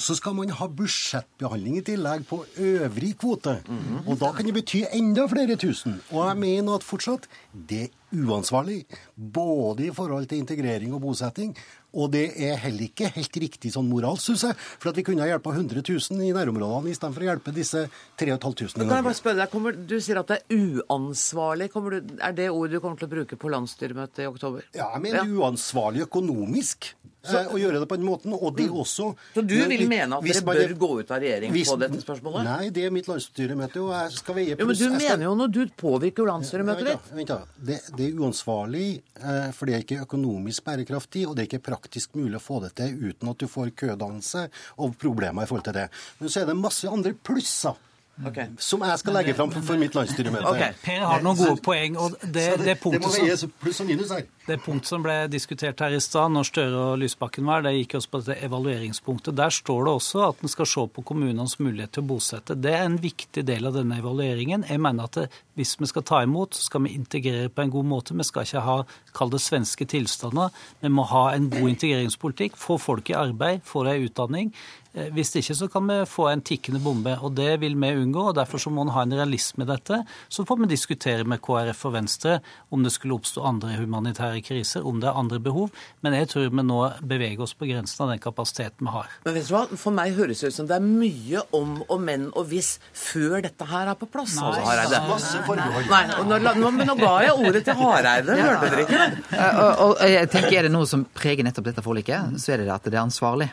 [0.00, 3.58] så skal man ha budsjettbehandling i tillegg på øvrig kvote.
[4.06, 6.00] Og da kan det bety enda flere tusen.
[6.12, 8.84] Og jeg mener at fortsatt det uansvarlig.
[9.14, 11.54] Både i forhold til integrering og bosetting.
[11.94, 14.58] Og det er heller ikke helt riktig sånn moralsk, syns jeg.
[14.82, 17.84] For at vi kunne ha hjulpet 100 000 i nærområdene istedenfor å hjelpe disse
[18.20, 21.70] 3500 i Kan jeg bare spørre deg, kommer, Du sier at det er uansvarlig.
[21.70, 24.66] Du, er det ordet du kommer til å bruke på landsstyremøtet i oktober?
[24.74, 28.32] Ja, jeg mener uansvarlig økonomisk eh, å gjøre det på den måten.
[28.34, 31.52] Og det også Så du vil vi- mene at dere bør gå ut av regjering
[31.52, 32.44] hvis- på dette spørsmålet?
[32.44, 35.34] Nei, det er mitt landsstyremøte, og jeg skal veie Jo, men du skal- mener jo
[35.34, 35.48] noe.
[35.48, 37.12] Du påvirker jo landsstyremøtet ditt.
[37.14, 37.38] vent da.
[37.62, 41.62] Det, det er uansvarlig, eh, for det er ikke økonomisk bærekraftig, og det er ikke
[41.72, 45.64] praktisk mulig å få det til uten at du får kødannelse og problemer i forhold
[45.64, 45.88] til det.
[46.20, 47.74] Men så er det masse andre plusser
[48.22, 48.38] Ok.
[48.62, 50.46] som jeg skal legge fram for, mitt landsstyremøte.
[50.46, 50.76] Okay.
[50.84, 51.96] Per har noen gode poeng.
[51.98, 53.24] og det, det, det, det må punktet som...
[53.26, 54.28] veies pluss og minus her.
[54.46, 57.96] Det punkt som ble diskutert her i stad, når Støre og Lysbakken var, det gikk
[57.98, 59.34] også på dette evalueringspunktet.
[59.38, 62.58] Der står det også at en skal se på kommunenes mulighet til å bosette.
[62.60, 64.66] Det er en viktig del av denne evalueringen.
[64.68, 65.26] Jeg mener at det,
[65.58, 68.14] hvis vi skal ta imot, så skal vi integrere på en god måte.
[68.14, 68.78] Vi skal ikke ha,
[69.16, 70.54] kall det svenske tilstander.
[70.84, 74.54] Vi må ha en god integreringspolitikk, få folk i arbeid, få dem utdanning.
[74.94, 78.28] Eh, Hvis ikke så kan vi få en tikkende bombe, og det vil vi unngå.
[78.28, 80.04] og Derfor så må en ha en realisme i dette.
[80.28, 82.36] Så får vi diskutere med KrF og Venstre
[82.70, 85.70] om det skulle oppstå andre humanitære kriser, om det er andre behov.
[86.02, 89.08] Men jeg tror vi nå beveger oss på grensen av den kapasiteten vi har.
[89.24, 89.64] Men vet du hva?
[89.76, 93.42] For meg høres det ut som det er mye om og men og hvis før
[93.42, 94.36] dette her er på plass.
[94.38, 95.02] altså, Hareide.
[95.08, 95.90] Masse forbehold.
[95.90, 98.38] Nei, og nå, nå, nå ga jeg ordet til Hareide.
[98.38, 99.22] Hørte dere ikke det?
[99.34, 102.62] Eh, og, og jeg tenker Er det noe som preger nettopp dette forliket, så er
[102.62, 103.50] det det at det er ansvarlig.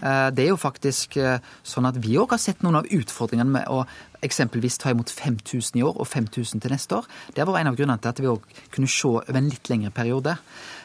[0.00, 3.50] Eh, Det er jo faktisk eh, sånn at vi òg har sett noen av utfordringene
[3.50, 3.84] med å
[4.24, 7.06] eksempelvis ta imot 5000 i år og 5000 til neste år.
[7.34, 9.92] Det vært en av grunnene til at vi òg kunne se over en litt lengre
[9.94, 10.36] periode.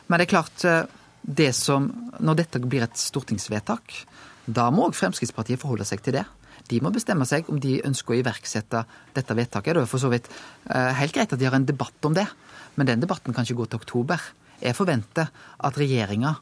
[0.08, 0.84] Men det er klart, eh,
[1.24, 4.06] det som Når dette blir et stortingsvedtak,
[4.46, 6.26] da må òg Fremskrittspartiet forholde seg til det.
[6.70, 9.74] De må bestemme seg om de ønsker å iverksette dette vedtaket.
[9.74, 10.30] Det er for så vidt
[10.70, 12.28] eh, helt greit at de har en debatt om det,
[12.76, 14.22] men den debatten kan ikke gå til oktober.
[14.62, 15.28] Jeg forventer
[15.60, 16.36] at regjeringa,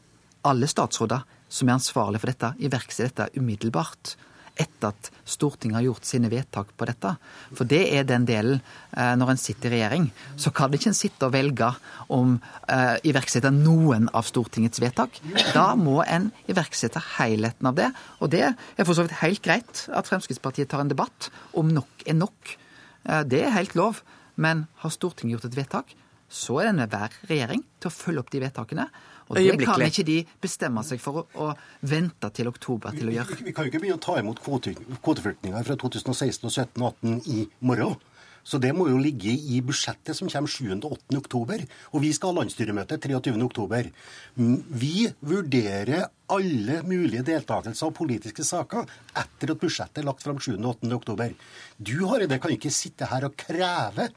[0.44, 4.16] alle statsråder som er ansvarlig for dette, iverksetter dette umiddelbart.
[4.52, 7.14] Etter at Stortinget har gjort sine vedtak på dette.
[7.56, 10.10] For det er den delen eh, når en sitter i regjering.
[10.36, 11.70] Så kan ikke en sitte og velge
[12.12, 12.34] om
[12.68, 15.16] eh, iverksette noen av Stortingets vedtak.
[15.56, 17.88] Da må en iverksette helheten av det.
[18.20, 22.04] Og det er for så vidt helt greit at Fremskrittspartiet tar en debatt om nok
[22.04, 22.56] er nok.
[23.08, 24.04] Eh, det er helt lov.
[24.36, 25.96] Men har Stortinget gjort et vedtak,
[26.32, 28.86] så er det enhver regjering til å følge opp de vedtakene.
[29.30, 31.50] Og det kan ikke de bestemme seg for å, å
[31.88, 33.38] vente til oktober til å gjøre.
[33.38, 36.82] Vi, vi kan jo ikke begynne å ta imot kvote, kvoteflyktninger fra 2016 og 17
[36.82, 38.00] og 18 i morgen.
[38.42, 40.74] Så det må jo ligge i budsjettet som kommer 7.
[40.80, 41.18] og 8.
[41.20, 41.62] oktober.
[41.94, 43.36] Og vi skal ha landsstyremøte 23.
[43.46, 43.90] oktober.
[44.34, 48.88] Vi vurderer alle mulige deltakelser og politiske saker
[49.22, 50.56] etter at budsjettet er lagt fram 7.
[50.56, 50.90] og 8.
[50.98, 51.36] oktober.
[51.78, 54.10] Du Hareide, kan ikke sitte her og kreve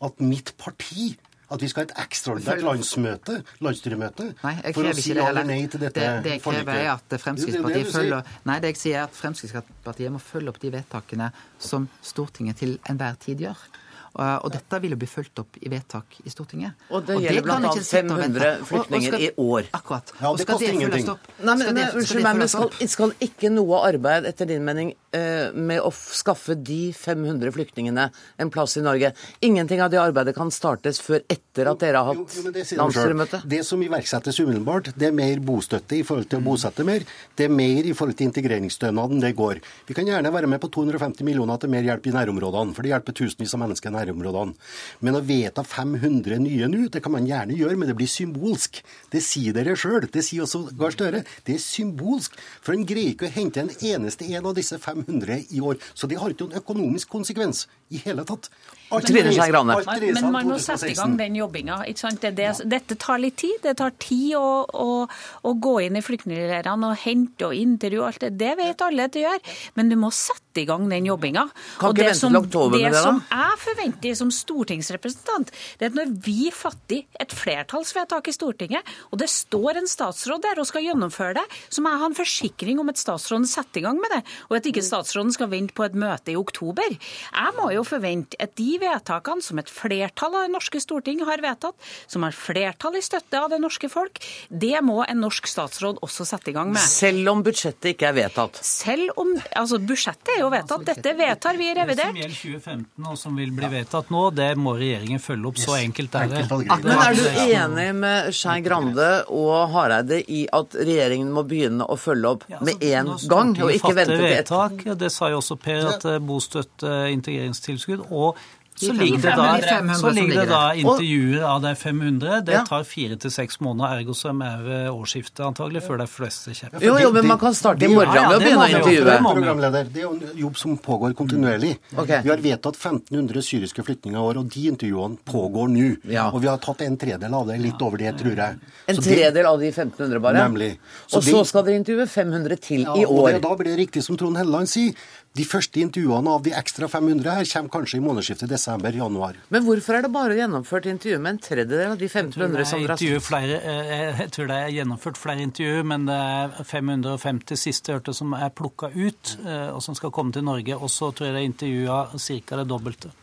[0.00, 1.14] at mitt parti
[1.50, 5.48] at vi skal ha et ekstraordinært landsmøte, landsstyremøte Nei, jeg for å si ja eller
[5.48, 7.98] nei til dette det, det jeg krever er at Det det Fremskrittspartiet du sier.
[7.98, 12.60] følger Nei, det jeg sier er at Fremskrittspartiet må følge opp de vedtakene som Stortinget
[12.62, 13.64] til enhver tid gjør.
[14.10, 16.74] Og, og dette vil jo bli fulgt opp i vedtak i Stortinget.
[16.90, 17.58] Og det gjelder bl.a.
[17.60, 18.48] blant annet 500 vente.
[18.50, 19.68] Og- og flyktninger i år.
[19.76, 20.12] Akkurat.
[20.20, 21.06] Ja, Og det koster ingenting.
[21.06, 24.94] Nei, men, Skal men Unnskyld meg, men skal, skal ikke noe arbeid etter din mening
[25.12, 29.12] eh, med å skaffe de 500 flyktningene en plass i Norge?
[29.46, 32.36] Ingenting av det arbeidet kan startes før etter at dere har hatt
[32.78, 33.42] landsstyremøte?
[33.46, 37.06] Det som iverksettes umiddelbart, det er mer bostøtte i forhold til å bosette mer.
[37.36, 39.20] Det er mer i forhold til integreringsstønaden.
[39.20, 39.60] Det går.
[39.86, 42.92] Vi kan gjerne være med på 250 millioner til mer hjelp i nærområdene, for det
[42.94, 44.56] hjelper tusenvis av mennesker nærområdene.
[45.04, 48.82] Men å vedta 500 nye nå, det kan man gjerne gjøre, men det blir symbolsk.
[49.12, 50.08] Det sier dere sjøl.
[50.10, 51.22] Det sier også Gahr Støre.
[51.46, 52.36] Det er symbolsk.
[52.64, 55.80] For en greier ikke å hente en eneste en av disse 500 i år.
[55.94, 58.50] Så det har ikke noen økonomisk konsekvens i hele tatt.
[58.90, 59.76] Trine Skei Grande.
[59.78, 61.78] alt dreier seg Men man må sette i gang den jobbinga.
[61.86, 63.60] Det, det, dette tar litt tid.
[63.62, 65.06] Det tar tid å, å,
[65.46, 68.32] å gå inn i flyktningleirene og hente og intervjue alt det.
[68.40, 69.38] Det vet alle at det gjør.
[69.78, 71.46] Men du må sette i gang den jobbinga.
[71.78, 73.02] Kan Og ikke det vente som- til oktober med det, da?
[73.04, 78.82] som jeg forventer som stortingsrepresentant, det er at når vi fatter et flertallsvedtak i Stortinget,
[79.12, 82.18] og det står en statsråd der og skal gjennomføre det, så må jeg ha en
[82.18, 85.74] forsikring om at statsråden setter i gang med det, og at ikke statsråden skal vente
[85.76, 86.90] på et møte i oktober.
[86.90, 91.42] Jeg må jo forvente at de vedtakene som et flertall av det norske storting har
[91.44, 91.76] vedtatt,
[92.10, 96.26] som har flertall i støtte av det norske folk, det må en norsk statsråd også
[96.28, 96.82] sette i gang med.
[96.82, 98.60] Selv om budsjettet ikke er vedtatt.
[98.64, 100.82] Selv om Altså, budsjettet er jo vedtatt.
[100.86, 104.48] Dette vedtar vi i Det som gjelder 2015 og som vil bli vedtatt nå, det
[104.58, 105.60] må regjeringen følge opp.
[105.60, 106.44] Så enkelt er det.
[106.50, 111.98] Men er du enig med Skei Grande og Hareide i at regjeringen må begynne å
[112.00, 115.40] følge opp med altså, en gang, og ikke vente til et vedtak, Det sa jo
[115.40, 118.40] også Per, at bostøtte, integreringstilskudd og
[118.80, 122.40] så ligger det da, 500 så ligger det da intervjuer av de 500.
[122.46, 122.64] Det Ja.
[122.64, 126.80] tar fire til seks måneder, ergo som er ved årsskiftet antagelig, før de fleste kommer.
[126.82, 129.04] Jo, jo, men man kan starte i morgen Ja, ja, med å begynne å intervjue.
[129.04, 129.18] Det.
[129.20, 131.76] Programleder, det er jo en jobb som pågår kontinuerlig.
[131.96, 132.22] Okay.
[132.22, 135.96] Vi har vedtatt 1500 syriske flyktninger i år, og de intervjuene pågår nå.
[136.10, 136.30] Ja.
[136.30, 138.58] Og vi har tatt en tredel av det, litt over det, tror jeg.
[138.88, 140.34] En tredel av de 1500 bare?
[140.48, 140.78] Nemlig.
[141.06, 143.40] Så Og så skal dere intervjue 500 til Ja, i og det, år.
[143.42, 144.94] da blir det riktig som Trond Helleland sier.
[145.38, 149.36] De første intervjuene av de ekstra 500 her kommer kanskje i månedsskiftet desember-januar.
[149.54, 153.04] Men hvorfor er det bare gjennomført intervju med en tredjedel av de 1500 som dras
[153.06, 157.94] har flere, eh, jeg tror det er gjennomført flere intervjuer, men det er 550 siste
[157.94, 160.74] hørte som er plukka ut, eh, og som skal komme til Norge.
[160.74, 162.56] Og så tror jeg det er intervjua ca.
[162.56, 163.14] det dobbelte.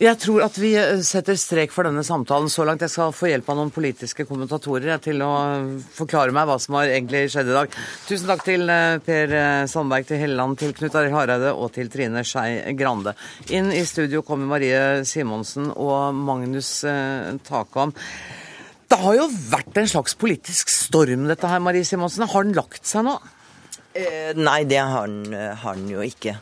[0.00, 2.80] Jeg tror at vi eh, setter strek for denne samtalen så langt.
[2.80, 5.28] Jeg skal få hjelp av noen politiske kommentatorer til å
[5.92, 7.76] forklare meg hva som har egentlig skjedd i dag.
[8.08, 11.92] Tusen takk til eh, Per eh, Sandberg, til Helleland, til Knut Arild Hareide og til
[11.92, 13.12] Trine Skei Grande.
[13.52, 17.92] Inn i studio kommer Marie Simonsen og Magnus eh, Takam.
[18.88, 22.24] Det har jo vært en slags politisk storm, dette her, Marie Simonsen.
[22.24, 23.18] Har den lagt seg nå?
[23.92, 26.38] Eh, nei, det har eh, har den jo ikke.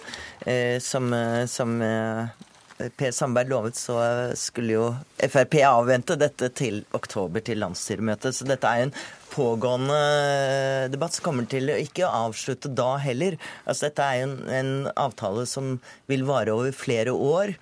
[0.46, 2.46] Eh, som eh, som eh,
[2.78, 3.98] Per Sandberg lovet, så
[4.38, 4.84] skulle jo
[5.18, 8.36] Frp avvente dette til oktober, til landsstyremøtet.
[8.36, 8.94] Så dette er en
[9.32, 13.36] pågående eh, debatt som kommer til å ikke avslutte da heller.
[13.66, 15.76] Altså Dette er en, en avtale som
[16.10, 17.54] vil vare over flere år.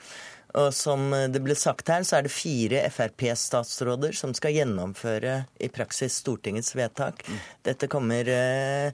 [0.57, 5.69] Og som det ble sagt her, så er det fire Frp-statsråder som skal gjennomføre i
[5.73, 7.21] praksis Stortingets vedtak.
[7.67, 8.89] Dette kommer eh,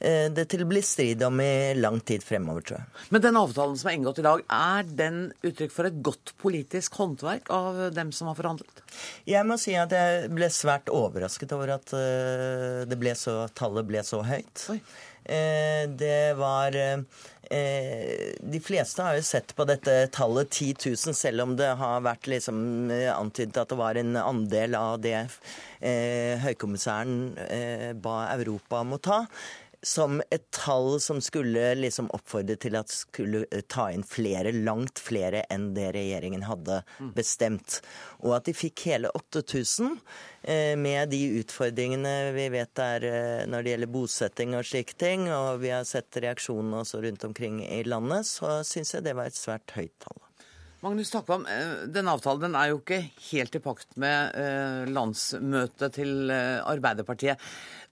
[0.00, 3.06] eh, det til å bli strid om i lang tid fremover, tror jeg.
[3.14, 6.98] Men den avtalen som er inngått i dag, er den uttrykk for et godt politisk
[6.98, 8.84] håndverk av dem som har forhandlet?
[9.30, 13.86] Jeg må si at jeg ble svært overrasket over at eh, det ble så, tallet
[13.86, 14.68] ble så høyt.
[14.74, 14.80] Oi.
[15.24, 16.98] Eh, det var eh,
[18.40, 22.28] De fleste har jo sett på dette tallet 10 000, selv om det har vært
[22.28, 25.16] liksom eh, antydet at det var en andel av det
[25.80, 29.22] eh, høykommissæren eh, ba Europa om å ta
[29.84, 35.00] som et tall som skulle liksom oppfordre til at skulle eh, ta inn flere, langt
[35.02, 36.80] flere enn det regjeringen hadde
[37.16, 37.80] bestemt.
[38.24, 39.98] Og at de fikk hele 8000 eh,
[40.76, 45.62] med de utfordringene vi vet er eh, når det gjelder bosetting og slike ting, og
[45.62, 49.38] vi har sett reaksjonene også rundt omkring i landet, så syns jeg det var et
[49.38, 50.20] svært høyt tall.
[50.84, 52.98] Magnus Takvam, eh, denne avtalen den er jo ikke
[53.30, 57.40] helt i pakt med eh, landsmøtet til eh, Arbeiderpartiet.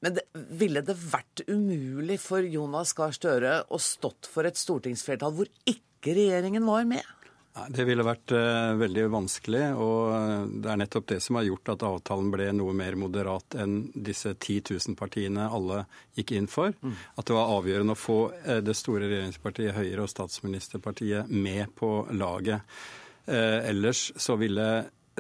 [0.05, 0.27] Men det,
[0.61, 6.12] ville det vært umulig for Jonas Gahr Støre å stått for et stortingsflertall hvor ikke
[6.19, 7.07] regjeringen var med?
[7.53, 11.69] Det ville vært uh, veldig vanskelig, og eh, det er nettopp det som har gjort
[11.75, 15.83] at avtalen ble noe mer moderat enn disse 10 000 partiene alle
[16.17, 16.73] gikk inn for.
[16.73, 21.91] At det var avgjørende å få uh, det store regjeringspartiet Høyre og statsministerpartiet med på
[22.17, 22.65] laget.
[23.29, 24.69] Uh, ellers så ville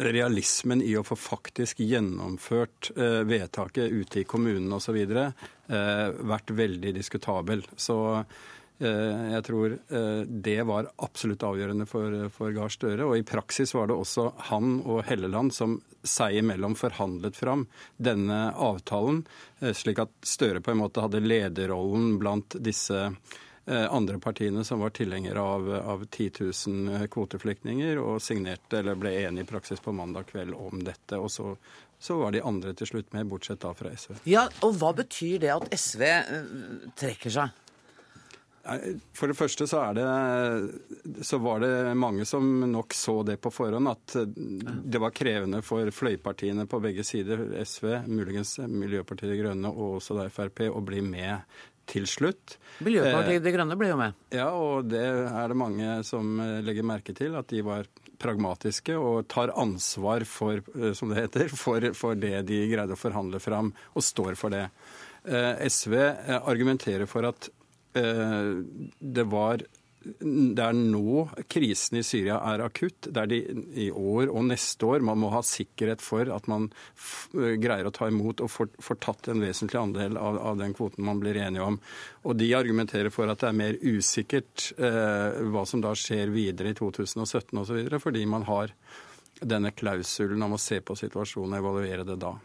[0.00, 2.88] realismen i å få faktisk gjennomført
[3.28, 4.96] vedtaket ute i kommunene osv.
[6.32, 7.60] Vært veldig diskutabel.
[7.76, 7.98] Så
[8.82, 13.06] jeg tror eh, det var absolutt avgjørende for, for Gahr Støre.
[13.06, 17.66] Og i praksis var det også han og Helleland som seg imellom forhandlet fram
[17.96, 19.24] denne avtalen,
[19.60, 24.82] eh, slik at Støre på en måte hadde lederrollen blant disse eh, andre partiene som
[24.82, 26.30] var tilhengere av, av 10
[26.66, 31.18] 000 kvoteflyktninger, og signerte eller ble enige i praksis på mandag kveld om dette.
[31.18, 31.54] Og så,
[32.02, 34.24] så var de andre til slutt med, bortsett da fra SV.
[34.30, 36.54] Ja, og hva betyr det at SV eh,
[36.98, 37.58] trekker seg?
[38.62, 43.50] For det første så, er det, så var det mange som nok så det på
[43.50, 49.72] forhånd, at det var krevende for fløypartiene på begge sider, SV, muligens Miljøpartiet De Grønne
[49.72, 51.42] og også da Frp, å bli med
[51.90, 52.56] til slutt.
[52.86, 54.18] Miljøpartiet De Grønne ble jo med.
[54.30, 57.88] Ja, og det er det mange som legger merke til, at de var
[58.22, 60.62] pragmatiske og tar ansvar for,
[60.94, 64.68] som det heter, for, for det de greide å forhandle fram, og står for det.
[65.66, 65.98] SV
[66.38, 67.50] argumenterer for at
[67.92, 69.64] det var
[70.02, 73.08] det er nå krisen i Syria er akutt.
[73.08, 73.38] Det er de
[73.84, 76.68] i år og neste år man må ha sikkerhet for at man
[77.32, 81.06] greier å ta imot og får, får tatt en vesentlig andel av, av, den kvoten
[81.06, 81.78] man blir enige om.
[82.26, 86.72] Og de argumenterer for at det er mer usikkert eh, hva som da skjer videre
[86.72, 88.74] i 2017 osv., fordi man har
[89.42, 92.36] denne klausulen om å se på situasjonen og evaluere det da.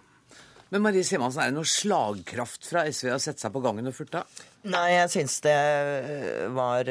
[0.73, 3.95] Men Marie Simonsen, er det noe slagkraft fra SV å sette seg på gangen og
[3.95, 4.25] furte?
[4.67, 5.55] Nei, jeg syns det
[6.55, 6.89] var,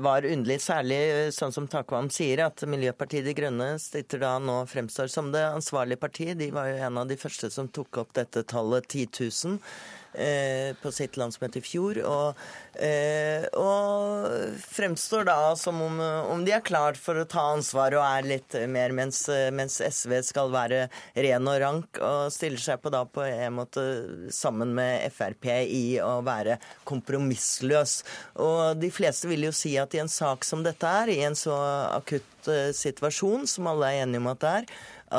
[0.00, 0.56] var, underlig.
[0.64, 1.00] Særlig
[1.36, 6.00] sånn som Takvam sier, at Miljøpartiet De Grønne sitter da nå fremstår som det ansvarlige
[6.00, 6.38] partiet.
[6.40, 9.82] De var jo en av de første som tok opp dette tallet 10 000 eh,
[10.12, 12.00] på sitt landsmøte i fjor.
[12.04, 12.40] Og,
[12.76, 18.04] eh, og fremstår da som om, om, de er klart for å ta ansvar og
[18.04, 20.84] er litt mer, mens, mens, SV skal være
[21.16, 23.84] ren og rank og stiller seg på da på en måte
[24.32, 26.58] sammen med Frp i å være
[26.88, 28.02] kompromissløs.
[28.42, 31.38] Og de fleste vil jo si at i en sak som dette er, i en
[31.38, 31.56] så
[31.92, 34.68] akutt eh, situasjon som alle er enige om at det er,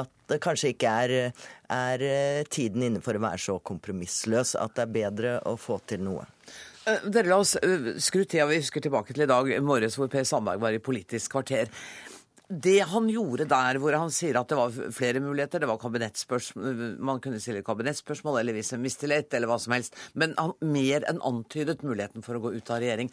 [0.02, 1.16] at det kanskje ikke er,
[1.72, 5.80] er eh, tiden inne for å være så kompromissløs at det er bedre å få
[5.90, 6.26] til noe.
[6.90, 10.10] Eh, dere La oss eh, skru tida vi husker tilbake til i dag morges hvor
[10.12, 11.72] Per Sandberg var i Politisk kvarter.
[12.54, 16.84] Det han gjorde der, hvor han sier at det var flere muligheter, det var kabinettspørsmål,
[17.02, 21.24] man kunne stille kabinettspørsmål eller vise mistillit eller hva som helst, men han mer enn
[21.24, 23.10] antydet muligheten for å gå ut av regjering.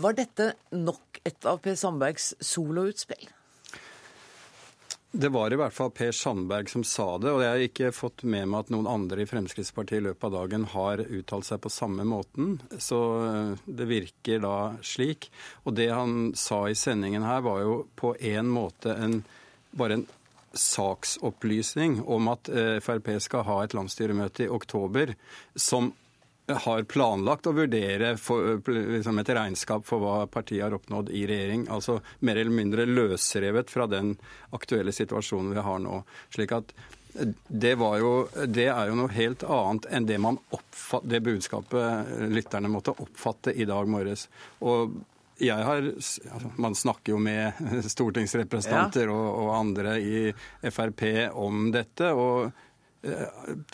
[0.00, 3.28] Var dette nok et av Per Sandbergs soloutspill?
[5.16, 8.24] Det var i hvert fall Per Sandberg som sa det, og jeg har ikke fått
[8.26, 11.70] med meg at noen andre i Fremskrittspartiet i løpet av dagen har uttalt seg på
[11.70, 12.56] samme måten.
[12.82, 15.28] Så eh, det virker da slik.
[15.62, 19.20] Og det han sa i sendingen her, var jo på en måte en,
[19.78, 20.06] bare en
[20.50, 25.14] saksopplysning om at eh, Frp skal ha et landsstyremøte i oktober
[25.54, 25.92] som
[26.52, 31.68] har planlagt å vurdere for, liksom et regnskap for hva partiet har oppnådd i regjering.
[31.72, 34.14] Altså mer eller mindre løsrevet fra den
[34.56, 36.02] aktuelle situasjonen vi har nå.
[36.34, 36.74] Slik at
[37.46, 38.12] det, jo,
[38.50, 43.66] det er jo noe helt annet enn det, oppfatt, det budskapet lytterne måtte oppfatte i
[43.70, 44.26] dag morges.
[44.66, 44.98] Og
[45.42, 49.14] jeg har, altså, Man snakker jo med stortingsrepresentanter ja.
[49.14, 51.06] og, og andre i Frp
[51.40, 52.12] om dette.
[52.12, 52.52] og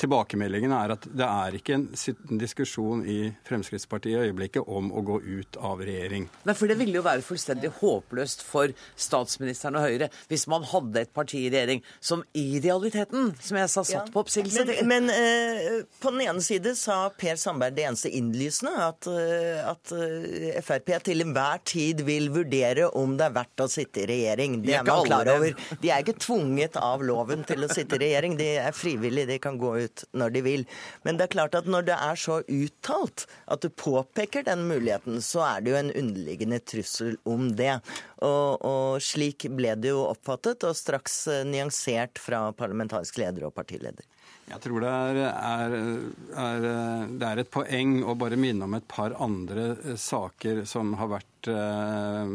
[0.00, 5.20] tilbakemeldingen er at det er ikke en diskusjon i Fremskrittspartiet i øyeblikket om å gå
[5.22, 6.26] ut av regjering.
[6.48, 11.04] Nei, for Det ville jo være fullstendig håpløst for statsministeren og Høyre hvis man hadde
[11.04, 14.14] et parti i regjering som i realiteten, som jeg sa, satt ja.
[14.14, 14.64] på oppsigelse.
[14.86, 19.70] Men, men uh, på den ene side sa Per Sandberg det eneste innlysende, at, uh,
[19.72, 24.08] at uh, Frp til enhver tid vil vurdere om det er verdt å sitte i
[24.10, 24.60] regjering.
[24.64, 25.54] Det er man klar over.
[25.80, 28.36] De er ikke tvunget av loven til å sitte i regjering.
[28.40, 30.66] De er frivillige frivillig, de kan gå ut når de vil.
[31.02, 35.20] Men det er klart at når det er så uttalt at du påpeker den muligheten,
[35.22, 37.80] så er det jo en underliggende trussel om det.
[38.22, 43.54] Og, og slik ble det jo oppfattet, og straks eh, nyansert fra parlamentarisk leder og
[43.54, 44.04] partileder.
[44.50, 45.74] Jeg tror det er, er,
[46.34, 46.64] er,
[47.20, 51.12] det er, et poeng å bare minne om et par andre eh, saker som har
[51.12, 52.32] vært eh,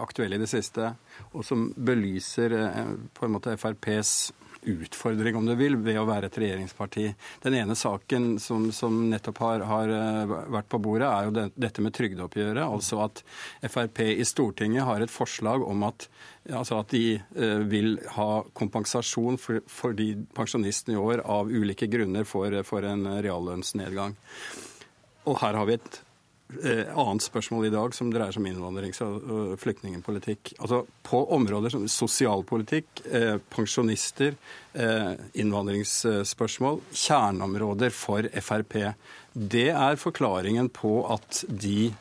[0.00, 0.94] aktuelle i det siste,
[1.34, 4.14] og som belyser eh, på en måte FrPs
[4.68, 7.06] utfordring, om du vil, ved å være et regjeringsparti.
[7.44, 11.46] Den ene saken som, som nettopp har, har, eh, vært på bordet, er jo det,
[11.56, 12.64] dette med trygdeoppgjøret.
[12.64, 13.22] Altså at
[13.66, 16.08] Frp i Stortinget har et forslag om at,
[16.50, 21.90] altså at de eh, vil ha kompensasjon for, for de pensjonistene i år av ulike
[21.90, 24.16] grunner for, for en reallønnsnedgang.
[25.28, 26.02] Og her har vi et
[26.48, 30.54] annet spørsmål i dag som dreier seg om innvandrings- og flyktningpolitikk.
[30.58, 34.34] Altså På områder som sosialpolitikk, eh, pensjonister,
[34.74, 38.94] eh, innvandringsspørsmål, kjerneområder for Frp.
[39.32, 41.92] Det er forklaringen på at de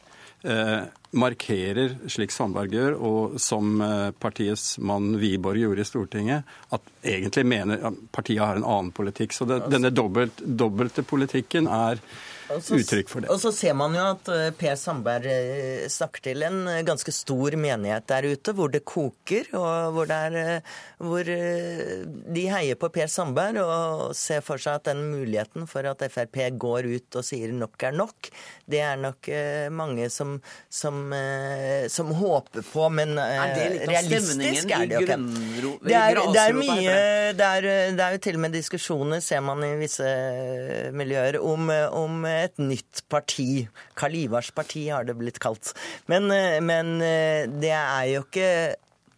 [1.11, 3.81] markerer, slik Sandberg gjør, og som
[4.19, 9.33] partiets mann Wiborg gjorde i Stortinget, at egentlig mener at partiet har en annen politikk.
[9.33, 11.99] Så det, denne dobbelt, dobbelte politikken er
[12.47, 13.29] så, uttrykk for det.
[13.33, 17.11] Og så ser man jo at eh, Per Sandberg eh, snakker til en eh, ganske
[17.13, 20.61] stor menighet der ute, hvor det koker, og hvor, det er,
[21.03, 26.03] hvor de heier på Per Sandberg og ser for seg at den muligheten for at
[26.13, 28.29] Frp går ut og sier nok er nok,
[28.69, 29.29] det er nok
[29.73, 30.37] mange som,
[30.71, 31.11] som,
[31.91, 35.19] som håper på, men realistisk er det jo ikke.
[35.87, 36.97] Det er, det er mye
[37.37, 37.67] det er,
[37.97, 40.07] det er jo til og med diskusjoner, ser man i visse
[40.95, 43.65] miljøer, om, om et nytt parti.
[43.97, 45.73] Kalivars parti har det blitt kalt.
[46.11, 46.29] Men,
[46.63, 46.97] men
[47.61, 48.51] det er jo ikke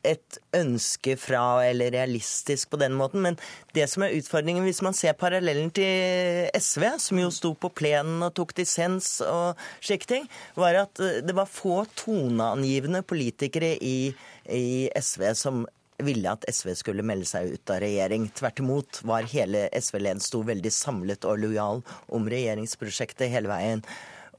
[0.07, 3.22] et ønske fra eller realistisk på den måten.
[3.24, 3.38] Men
[3.76, 8.24] det som er utfordringen, hvis man ser parallellen til SV, som jo sto på plenen
[8.26, 14.13] og tok dissens og slike ting, var at det var få toneangivende politikere i,
[14.47, 15.65] i SV som
[16.06, 18.30] ville at SV skulle melde seg ut av regjering.
[18.36, 21.84] Tvert imot var hele SV-leden sto veldig samlet og lojal
[22.16, 23.84] om regjeringsprosjektet hele veien.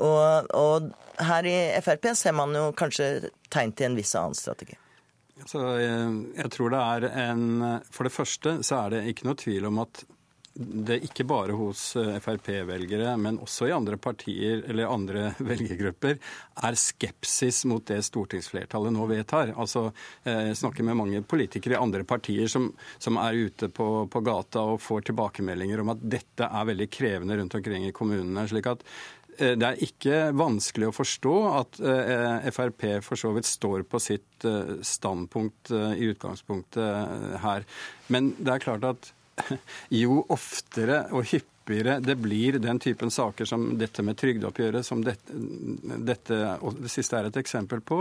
[0.00, 0.90] Og, og
[1.20, 4.78] her i Frp ser man jo kanskje tegn til en viss annen strategi.
[5.48, 7.44] Så jeg, jeg tror det er en
[7.88, 10.02] For det første så er det ikke noe tvil om at
[10.54, 16.18] det ikke bare hos eh, Frp-velgere, men også i andre partier eller andre velgergrupper,
[16.66, 19.54] er skepsis mot det stortingsflertallet nå vedtar.
[19.54, 19.86] Altså,
[20.24, 24.24] eh, Jeg snakker med mange politikere i andre partier som, som er ute på, på,
[24.26, 28.48] gata og får tilbakemeldinger om at dette er veldig krevende rundt omkring i kommunene.
[28.50, 28.84] slik at
[29.38, 31.78] Eh, det er ikke vanskelig å forstå at
[32.50, 34.44] Frp for så vidt står på sitt
[34.84, 37.64] standpunkt i utgangspunktet her.
[38.10, 39.12] Men det er klart at
[40.02, 45.36] jo oftere og hyppigere det blir den typen saker som dette med trygdeoppgjøret, som dette,
[46.10, 48.00] dette og det siste er et eksempel på,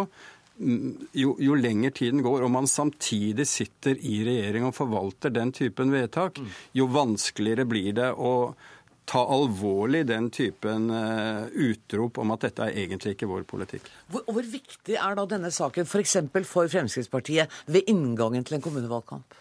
[0.58, 5.54] mm, jo, jo lenger tiden går, og man samtidig sitter i regjering og forvalter den
[5.56, 6.58] typen vedtak, mm.
[6.82, 8.34] jo vanskeligere blir det å
[9.10, 13.90] ta alvorlig den typen uh, utrop om at dette er egentlig ikke vår politikk.
[14.14, 16.18] Hvor, hvor viktig er da denne saken f.eks.
[16.30, 19.40] For, for Fremskrittspartiet ved inngangen til en kommunevalgkamp?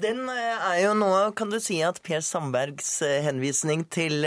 [0.00, 4.24] Den eh, er jo nå, kan du si, at Per Sandbergs eh, henvisning til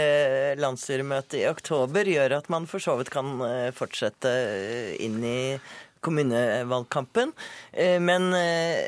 [0.60, 3.40] landsstyremøtet i oktober gjør at man for så vidt kan
[3.74, 4.30] fortsette
[5.02, 5.38] inn i
[6.04, 7.30] kommunevalgkampen.
[8.04, 8.26] Men,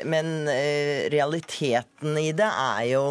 [0.05, 0.27] men
[1.09, 3.03] realiteten i det er jo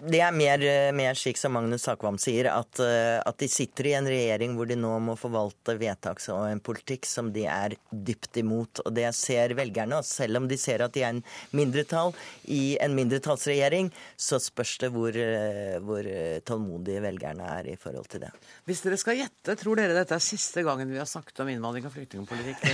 [0.00, 0.62] det er mer,
[0.96, 4.68] mer, slik som Magnus Sakvam sier, at, eh, at, de sitter i en regjering hvor
[4.68, 8.82] de nå må forvalte vedtak og en politikk som de er dypt imot.
[8.84, 10.00] Og det ser velgerne.
[10.00, 11.22] Og selv om de ser at de er en
[11.56, 12.14] mindretall
[12.52, 16.08] i en mindretallsregjering, så spørs det hvor, eh, hvor
[16.46, 18.32] tålmodige velgerne er i forhold til det.
[18.68, 21.88] Hvis dere skal gjette, tror dere dette er siste gangen vi har snakket om innvandring
[21.88, 22.64] og flyktningpolitikk?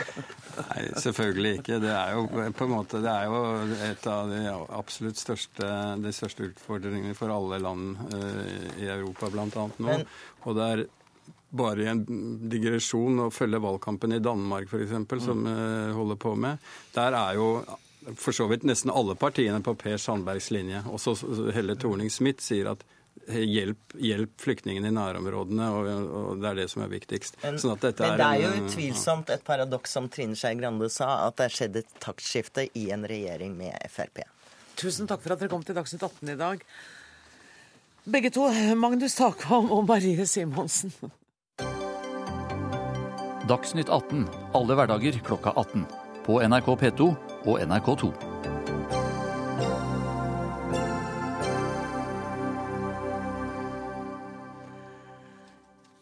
[0.60, 1.80] Nei, selvfølgelig ikke.
[1.82, 2.26] Det er jo
[2.56, 3.44] på en måte det er jo
[3.90, 4.42] et av de
[4.80, 5.68] absolutt største,
[6.00, 9.46] de største utfordringene utfordringer for alle land eh, i Europa bl.a.
[9.54, 9.70] nå.
[9.76, 10.06] Men,
[10.42, 10.86] og det er
[11.50, 12.04] bare i en
[12.48, 15.20] digresjon å følge valgkampen i Danmark f.eks., mm.
[15.20, 16.62] som uh, holder på med.
[16.94, 17.48] Der er jo
[18.16, 20.84] for så vidt nesten alle partiene på Per Sandbergs linje.
[20.86, 21.16] Også
[21.54, 22.86] Helle Thorning-Smith sier at
[23.26, 27.40] hjelp, hjelp flyktningene i nærområdene, og, og, det er det som er viktigst.
[27.42, 31.26] Men, sånn men det er, er jo utvilsomt et paradoks, som Trine Skei Grande sa,
[31.26, 34.22] at det er skjedd et taktskifte i en regjering med Frp.
[34.76, 36.62] Tusen takk for at dere kom til Dagsnytt 18 i dag.
[38.10, 40.92] Begge to, Magnus Takvam og Marie Simonsen.
[43.50, 45.86] Dagsnytt 18 alle hverdager klokka 18.
[46.24, 47.06] På NRK P2
[47.48, 48.10] og NRK2.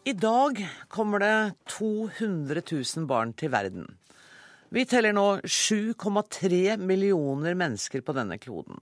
[0.09, 3.85] I dag kommer det 200 000 barn til verden.
[4.69, 8.77] Vi teller nå 7,3 millioner mennesker på denne kloden.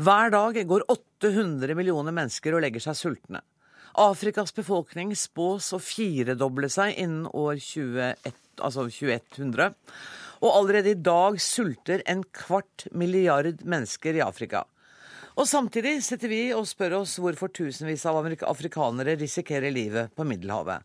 [0.00, 3.42] Hver dag går 800 millioner mennesker og legger seg sultne.
[4.00, 8.24] Afrikas befolkning spås å firedoble seg innen år 21,
[8.64, 9.74] altså 2100.
[10.40, 14.64] Og allerede i dag sulter en kvart milliard mennesker i Afrika.
[15.36, 20.80] Og samtidig sitter vi og spør oss hvorfor tusenvis av afrikanere risikerer livet på Middelhavet.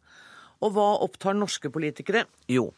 [0.64, 2.24] Og hva opptar norske politikere?
[2.50, 2.72] Jo,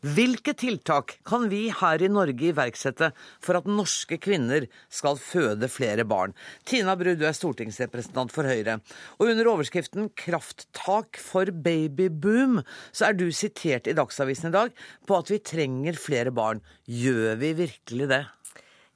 [0.00, 3.10] hvilke tiltak kan vi her i Norge iverksette
[3.44, 6.32] for at norske kvinner skal føde flere barn?
[6.64, 8.78] Tina Bru, du er stortingsrepresentant for Høyre.
[9.20, 12.62] Og under overskriften 'Krafttak for babyboom'
[12.92, 14.72] så er du sitert i Dagsavisen i dag
[15.06, 16.64] på at vi trenger flere barn.
[16.88, 18.24] Gjør vi virkelig det?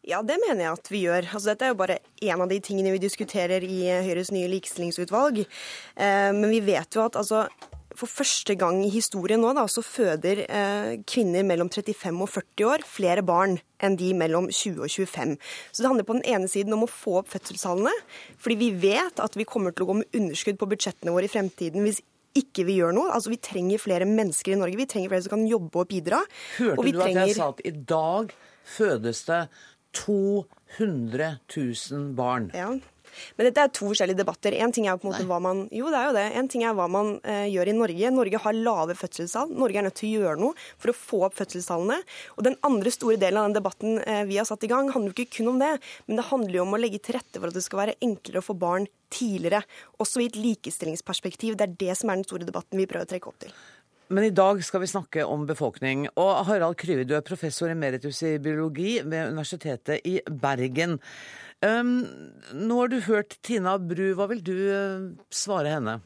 [0.08, 1.26] Ja, det mener jeg at vi gjør.
[1.28, 5.42] Altså, dette er jo bare én av de tingene vi diskuterer i Høyres nye likestillingsutvalg.
[5.44, 7.44] Eh, men vi vet jo at altså,
[7.98, 12.68] for første gang i historien nå da, så føder eh, kvinner mellom 35 og 40
[12.68, 15.34] år flere barn enn de mellom 20 og 25.
[15.72, 17.92] Så det handler på den ene siden om å få opp fødselstallene,
[18.40, 21.32] fordi vi vet at vi kommer til å gå med underskudd på budsjettene våre i
[21.32, 22.02] fremtiden hvis
[22.38, 23.10] ikke vi gjør noe.
[23.14, 24.78] Altså Vi trenger flere mennesker i Norge.
[24.78, 26.22] Vi trenger flere som kan jobbe og bidra.
[26.60, 27.24] Hørte og du trenger...
[27.24, 28.34] at jeg sa at i dag
[28.76, 29.42] fødes det
[29.98, 32.50] 200 000 barn?
[32.54, 32.70] Ja.
[33.38, 34.56] Men dette er to forskjellige debatter.
[34.60, 36.26] En ting er på en måte hva man Jo, det er jo det.
[36.40, 38.12] En ting er hva man uh, gjør i Norge.
[38.14, 39.54] Norge har lave fødselstall.
[39.60, 42.00] Norge er nødt til å gjøre noe for å få opp fødselstallene.
[42.36, 45.12] Og den andre store delen av den debatten uh, vi har satt i gang, handler
[45.12, 45.74] jo ikke kun om det,
[46.06, 48.42] men det handler jo om å legge til rette for at det skal være enklere
[48.42, 49.64] å få barn tidligere.
[50.02, 51.58] Også i et likestillingsperspektiv.
[51.58, 53.54] Det er det som er den store debatten vi prøver å trekke opp til.
[54.10, 56.08] Men i dag skal vi snakke om befolkning.
[56.18, 60.96] Og Harald Kryve, du er professor emeritus i biologi ved Universitetet i Bergen.
[61.60, 62.06] Um,
[62.56, 65.98] nå har du hørt Tina Bru, hva vil du uh, svare henne?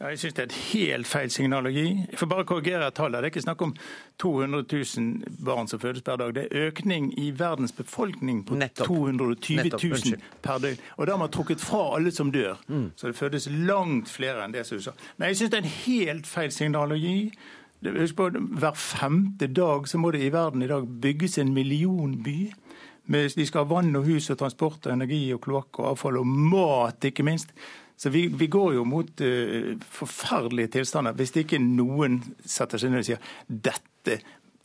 [0.00, 1.84] Ja, jeg syns det er et helt feil signal å gi.
[2.08, 3.20] Jeg får bare korrigere tallet.
[3.20, 3.74] Det er ikke snakk om
[4.22, 6.32] 200 000 barn som fødes per dag.
[6.38, 8.88] Det er økning i verdens befolkning på Nettopp.
[8.88, 10.80] 220 000 per døgn.
[10.96, 12.56] Og da har man trukket fra alle som dør.
[12.72, 12.86] Mm.
[12.96, 14.96] Så det fødes langt flere enn det som du sa.
[15.18, 17.18] Men jeg syns det er et helt feil signal å gi.
[18.00, 18.30] Husk på,
[18.64, 22.54] Hver femte dag så må det i verden i dag bygges en millionby.
[23.10, 26.26] De skal ha vann og hus og transport og energi og kloakk og avfall og
[26.30, 27.54] mat, ikke minst.
[28.00, 33.02] Så vi, vi, går jo mot uh, forferdelige tilstander hvis ikke noen setter seg ned
[33.02, 34.20] og sier dette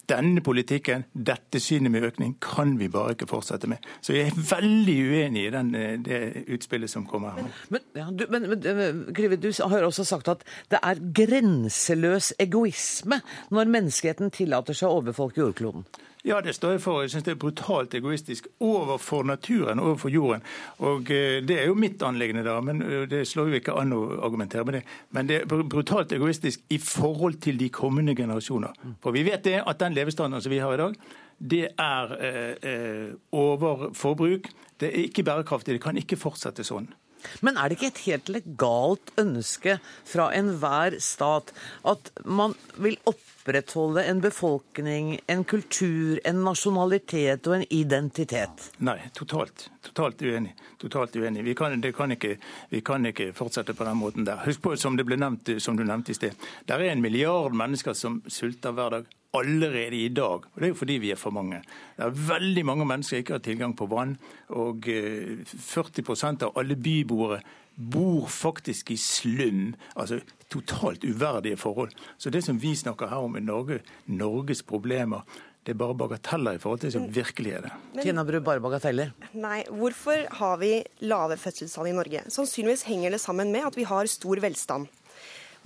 [0.10, 3.84] denne politikken, dette synet med økning, kan vi bare ikke fortsette med.
[4.06, 7.48] Så jeg er veldig uenig i den, eh, det utspillet som kommer her.
[7.74, 13.22] Men, ja, du, men, men Grive, du har også sagt at det er grenseløs egoisme
[13.50, 15.88] når menneskeheten tillater seg å overfolke jordkloden.
[16.26, 17.04] Ja, det står jeg for.
[17.04, 20.42] Jeg syns det er brutalt egoistisk overfor naturen, overfor jorden.
[20.82, 23.94] Og eh, Det er jo mitt anliggende, da, men eh, det slår jo ikke an
[23.94, 24.82] å argumentere med det.
[25.14, 28.74] Men det er brutalt egoistisk i forhold til de kommende generasjoner.
[29.04, 30.98] For vi vet det at den levestandarden som vi har i dag,
[31.38, 34.50] det er eh, eh overforbruk.
[34.82, 35.78] Det er ikke bærekraftig.
[35.78, 36.90] Det kan ikke fortsette sånn.
[37.46, 41.54] Men er det ikke et helt legalt ønske fra enhver stat
[41.86, 42.98] at man vil
[43.46, 48.72] opprettholde en befolkning, en kultur, en nasjonalitet og en identitet?
[48.82, 49.68] Nei, totalt.
[49.86, 50.56] Totalt uenig.
[50.82, 51.44] Totalt uenig.
[51.46, 52.38] Vi kan, kan ikke,
[52.70, 54.42] vi kan ikke fortsette på den måten der.
[54.48, 56.34] Husk på, som, det ble nevnt, som du nevnte i sted,
[56.66, 60.48] der er en milliard mennesker som sulter hver dag allerede i dag.
[60.50, 61.62] Og Det er jo fordi vi er for mange.
[61.98, 64.18] Det er veldig mange mennesker som ikke har tilgang på vann.
[64.50, 67.42] Og 40 eh, av alle byboere
[67.76, 69.74] bor faktisk i slum.
[69.96, 70.22] Altså
[70.52, 71.96] totalt uverdige forhold.
[72.18, 75.26] Så det som vi snakker her om, i Norge, Norges problemer.
[75.66, 77.72] Det er bare bagateller i forhold til det som virkelig er det.
[78.04, 79.16] Tina Bru, bare bagateller?
[79.34, 80.76] Nei, hvorfor har vi
[81.10, 82.22] lave fødselstall i Norge?
[82.30, 84.86] Sannsynligvis henger det sammen med at vi har stor velstand.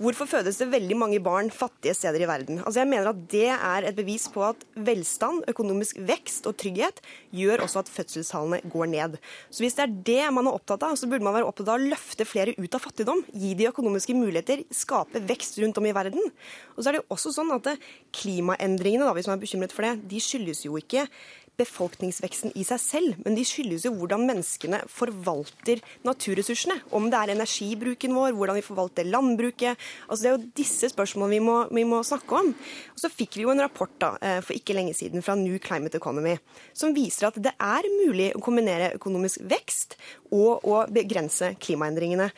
[0.00, 2.62] Hvorfor fødes det veldig mange barn fattige steder i verden?
[2.64, 7.02] Altså jeg mener at Det er et bevis på at velstand, økonomisk vekst og trygghet
[7.36, 9.18] gjør også at fødselstallene går ned.
[9.50, 11.76] Så Hvis det er det man er opptatt av, så burde man være opptatt av
[11.76, 13.20] å løfte flere ut av fattigdom.
[13.28, 16.32] Gi de økonomiske muligheter, skape vekst rundt om i verden.
[16.76, 17.68] Og så er det jo også sånn at
[18.16, 21.04] Klimaendringene, da, hvis man er bekymret for det, de skyldes jo ikke
[21.60, 26.78] befolkningsveksten i seg selv, men de skyldes jo hvordan menneskene forvalter naturressursene.
[26.96, 29.89] Om det er energibruken vår, hvordan vi forvalter landbruket.
[30.08, 32.52] Altså Det er jo disse spørsmålene vi må, vi må snakke om.
[32.94, 35.58] Og Så fikk vi jo en rapport da, eh, for ikke lenge siden fra New
[35.58, 36.36] Climate Economy
[36.74, 39.96] som viser at det er mulig å kombinere økonomisk vekst
[40.30, 42.30] og å begrense klimaendringene.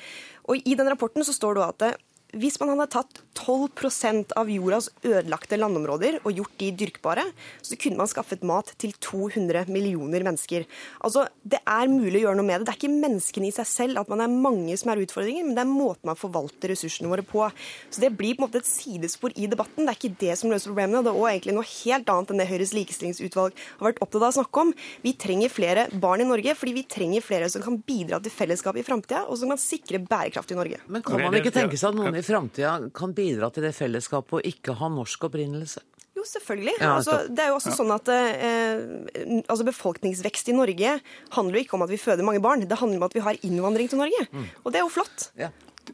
[0.49, 2.01] Og I den rapporten så står det at
[2.33, 7.25] hvis man hadde tatt 12% av jordas ødelagte landområder og gjort de dyrkbare,
[7.65, 10.65] så kunne man skaffet mat til 200 millioner mennesker.
[11.05, 12.67] Altså, Det er mulig å gjøre noe med det.
[12.67, 15.57] Det er ikke menneskene i seg selv at man er mange som er utfordringer, men
[15.57, 17.45] det er måten man forvalter ressursene våre på.
[17.91, 19.85] Så Det blir på en måte et sidespor i debatten.
[19.85, 21.03] Det er ikke det som løser problemene.
[21.05, 24.31] Det er også egentlig noe helt annet enn det Høyres likestillingsutvalg har vært opptatt av
[24.31, 24.73] å snakke om.
[25.03, 28.81] Vi trenger flere barn i Norge fordi vi trenger flere som kan bidra til fellesskapet
[28.81, 30.81] i framtida, og som kan sikre bærekraft i Norge.
[30.89, 34.39] Men kan man ikke tenke seg at noen i framtida kan bidra til det fellesskapet
[34.41, 35.83] og ikke ha norsk opprinnelse?
[36.13, 36.75] Jo, selvfølgelig.
[36.79, 37.77] Ja, altså, det er jo også ja.
[37.79, 40.97] sånn at eh, altså Befolkningsvekst i Norge
[41.35, 42.65] handler jo ikke om at vi føder mange barn.
[42.69, 44.27] Det handler om at vi har innvandring til Norge.
[44.31, 44.49] Mm.
[44.63, 45.31] Og det er jo flott.
[45.41, 45.51] Ja.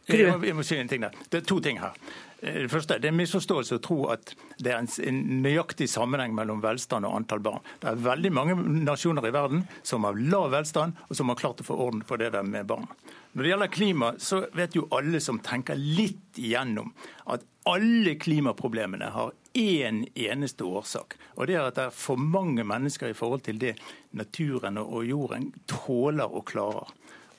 [0.08, 1.14] Jeg må, jeg må si en ting der.
[1.30, 1.94] Det er to ting her.
[2.40, 6.34] Eh, det første, det er en misforståelse å tro at det er en, nøyaktig sammenheng
[6.36, 7.64] mellom velstand og antall barn.
[7.82, 11.62] Det er veldig mange nasjoner i verden som har lav velstand, og som har klart
[11.62, 12.86] å få orden på det der med barn.
[13.32, 16.94] Når det gjelder klima, så vet jo alle som tenker litt igjennom,
[17.28, 21.18] at alle klimaproblemene har én eneste årsak.
[21.36, 23.74] Og det er at det er for mange mennesker i forhold til det
[24.16, 26.94] naturen og jorden tåler og klarer.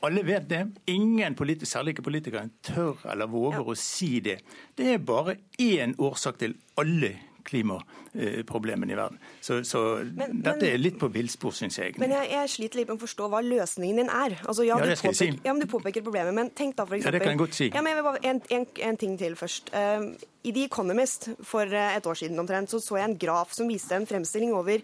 [0.06, 0.62] Alle vet det.
[0.88, 3.66] Ingen politikere, særlig ikke politikere, tør eller våger ja.
[3.68, 4.38] å si det.
[4.78, 9.20] Det er bare én årsak til alle klimaproblemene i verden.
[9.42, 11.96] Så, så men, dette er litt på villspor, syns jeg.
[12.02, 14.38] Men jeg, jeg, sliter litt med å forstå hva løsningen din er.
[14.46, 15.46] Altså, ja, ja, det skal påpeker, si.
[15.46, 17.60] Ja, men Du påpeker problemet, men tenk da for eksempel, Ja, det kan jeg godt
[17.60, 17.70] si.
[17.74, 19.72] Ja, men jeg en, en, en ting til først.
[19.76, 20.12] Uh,
[20.44, 23.68] I The Economist for eh, et år siden omtrent så så jeg en graf som
[23.68, 24.84] viste en fremstilling over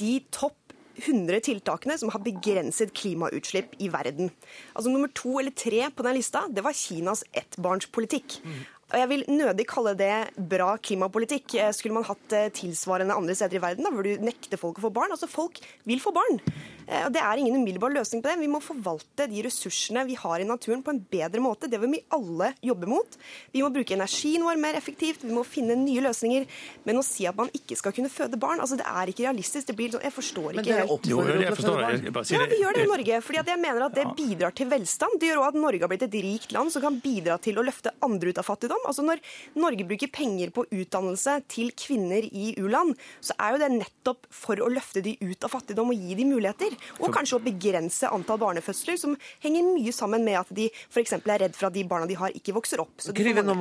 [0.00, 0.56] de topp
[0.96, 4.30] 100 tiltakene som har begrenset klimautslipp i verden.
[4.72, 8.38] Altså Nummer to eller tre på den lista, det var Kinas ettbarnspolitikk.
[8.44, 10.12] Og Jeg vil nødig kalle det
[10.50, 11.56] bra klimapolitikk.
[11.58, 14.78] Eh, Skulle man hatt eh, tilsvarende andre steder i verden, da, hvor du nekter folk
[14.78, 15.10] å få barn?
[15.10, 15.58] Altså, Folk
[15.90, 16.38] vil få barn.
[16.86, 18.38] Eh, og Det er ingen umiddelbar løsning på det.
[18.40, 21.68] Vi må forvalte de ressursene vi har i naturen på en bedre måte.
[21.70, 23.16] Det vil vi alle jobbe mot.
[23.52, 26.46] Vi må bruke energien vår mer effektivt, vi må finne nye løsninger.
[26.86, 29.66] Men å si at man ikke skal kunne føde barn, altså det er ikke realistisk.
[29.66, 31.08] Det blir sånn, Jeg forstår ikke helt.
[31.10, 32.04] Jo, jeg forstår det.
[32.06, 33.20] Jeg bare sier Ja, vi gjør det i Norge.
[33.26, 35.18] fordi at jeg mener at det bidrar til velstand.
[35.18, 37.64] Det gjør òg at Norge har blitt et rikt land som kan bidra til å
[37.66, 38.86] løfte andre ut av fattigdom.
[38.86, 39.18] Altså Når
[39.56, 44.56] Norge bruker penger på utdannelse til kvinner i u-land, så er jo det nettopp for
[44.56, 46.75] å løfte de ut av fattigdom og gi de muligheter.
[47.00, 51.16] Og kanskje å begrense antall barnefødsler, som henger mye sammen med at de f.eks.
[51.18, 52.94] er redd for at de barna de har, ikke vokser opp.
[53.02, 53.54] Så ja, ja, ja, nå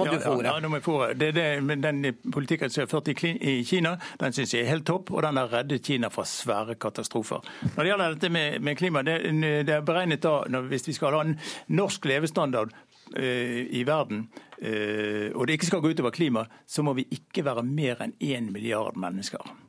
[0.72, 1.20] må jeg få ordet.
[1.20, 5.11] det, det, Den politikken som er ført i Kina, den syns jeg er helt topp,
[5.13, 7.45] og den har reddet Kina fra svære katastrofer.
[7.76, 9.20] Når det gjelder dette med, med klima, det,
[9.68, 11.38] det er beregnet da, når, hvis vi skal ha en
[11.76, 12.74] norsk levestandard
[13.16, 17.45] eh, i verden, eh, og det ikke skal gå utover klima, så må vi ikke
[17.45, 19.64] være mer enn én milliard mennesker.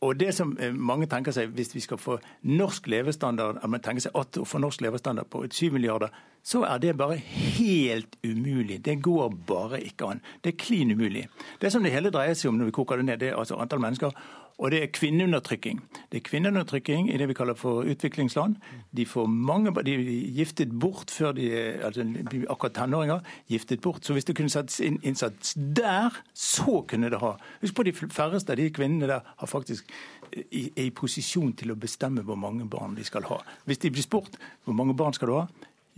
[0.00, 4.06] Og det som eh, mange tenker seg, Hvis vi skal få norsk levestandard man tenker
[4.06, 6.08] seg at å få norsk levestandard på 7 milliarder,
[6.42, 8.80] så er det bare helt umulig.
[8.84, 10.22] Det går bare ikke an.
[10.40, 11.26] Det er klin umulig.
[11.60, 13.60] Det som det hele dreier seg om når vi koker det ned, det er altså
[13.60, 14.16] antall mennesker.
[14.60, 15.78] Og det er kvinneundertrykking.
[16.12, 18.58] Det er kvinneundertrykking i det vi kaller for utviklingsland.
[18.92, 22.04] De får mange, de er giftet bort før de er altså,
[22.52, 23.20] akkurat tenåringer.
[23.48, 24.04] giftet bort.
[24.04, 27.32] Så hvis det kunne settes inn innsats der, så kunne det ha
[27.62, 29.88] Husk på de færreste av de kvinnene der har faktisk
[30.52, 33.40] i- er i posisjon til å bestemme hvor mange barn de skal ha.
[33.66, 35.46] Hvis de blir spurt hvor mange barn skal du ha,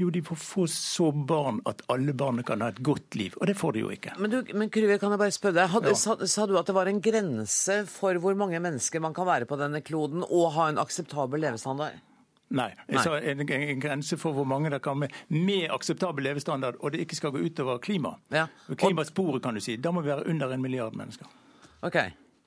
[0.02, 3.34] jo, de får få så barn at alle barna kan ha et godt liv.
[3.40, 4.14] Og det får de jo ikke.
[4.20, 5.98] Men, du, men Kruve, kan jeg bare spørre deg, hadde, Ja.
[6.02, 9.48] sa, sa du at det var en grense for hvor mange mennesker man kan være
[9.50, 12.00] på denne kloden og ha en akseptabel levestandard?
[12.52, 12.68] Nei.
[12.84, 13.02] Jeg Nei.
[13.06, 16.92] sa en, en, en grense for hvor mange det kan med, med akseptabel levestandard, og
[16.92, 18.16] det ikke skal gå utover klima.
[18.34, 18.46] Ja.
[18.76, 19.78] Klimasporet, kan du si.
[19.80, 21.30] Da må vi være under en milliard mennesker.
[21.82, 21.96] Ok.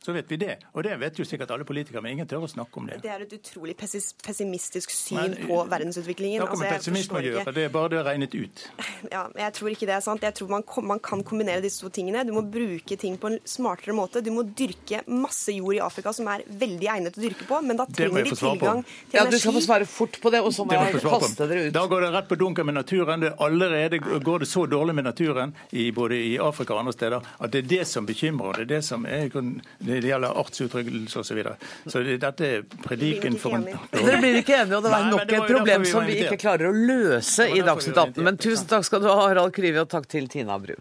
[0.05, 0.59] Så vet vi det.
[0.77, 2.99] Og det vet jo sikkert alle politikere, men ingen tør å snakke om det.
[3.01, 6.43] Det er et utrolig pessimistisk syn Men, på verdensutviklingen.
[6.43, 7.53] Det med Altså, pessimisme å gjøre.
[7.55, 8.65] Det er bare det regnet ut.
[9.15, 10.23] Ja, jeg tror ikke det er sant.
[10.25, 12.23] Jeg tror man, man kan kombinere disse to tingene.
[12.27, 14.21] Du må bruke ting på en smartere måte.
[14.25, 17.59] Du må dyrke masse jord i Afrika som er veldig egnet til å dyrke på,
[17.65, 18.95] men da trenger de tilgang på.
[19.11, 21.67] til Ja, du skal få svare fort på det, og så må jeg kaste dere
[21.69, 21.73] ut.
[21.77, 23.25] Da går det rett på dunken med naturen.
[23.25, 27.29] Det allerede går det så dårlig med naturen i, både i Afrika og andre steder
[27.39, 28.61] at det er det som bekymrer.
[28.61, 29.61] Det er det som er, grunn-
[30.03, 31.29] det gjelder artsutryddelse osv.
[31.29, 31.55] Så, videre.
[31.91, 35.23] så dette er prediken for en Dere blir ikke enige, og det er Nei, nok
[35.29, 38.25] det et problem vi som vi ikke klarer å løse i Dagsnytt 18.
[38.25, 40.77] Men tusen takk skal du ha, Harald Kryvi, og takk til Tina Bru.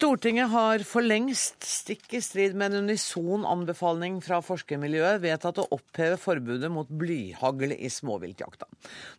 [0.00, 5.66] Stortinget har for lengst, stikk i strid med en unison anbefaling fra forskermiljøet, vedtatt å
[5.76, 8.64] oppheve forbudet mot blyhagl i småviltjakta.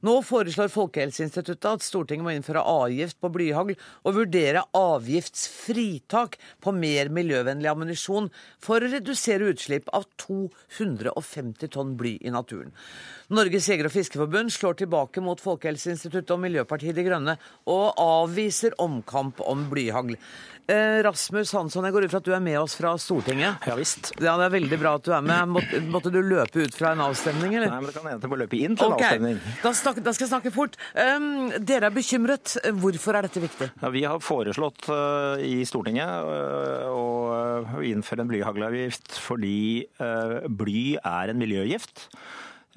[0.01, 7.13] Nå foreslår Folkehelseinstituttet at Stortinget må innføre avgift på blyhagl og vurdere avgiftsfritak på mer
[7.13, 12.73] miljøvennlig ammunisjon for å redusere utslipp av 250 tonn bly i naturen.
[13.31, 17.37] Norges jeger- og fiskeforbund slår tilbake mot Folkehelseinstituttet og Miljøpartiet De Grønne
[17.71, 20.17] og avviser omkamp om blyhagl.
[20.71, 23.63] Eh, Rasmus Hansson, jeg går ut fra at du er med oss fra Stortinget.
[23.67, 24.11] Ja visst.
[24.19, 25.49] Ja, Det er veldig bra at du er med.
[25.55, 27.71] Måtte, måtte du løpe ut fra en avstemning, eller?
[27.71, 29.39] Nei, men det kan hende jeg må løpe inn til en avstemning.
[29.63, 30.77] Da, snak, da skal jeg snakke fort.
[30.93, 32.57] Um, dere er bekymret.
[32.83, 33.71] Hvorfor er dette viktig?
[33.81, 40.85] Ja, vi har foreslått uh, i Stortinget uh, å innføre en blyhagleavgift fordi uh, bly
[40.99, 42.09] er en miljøgift.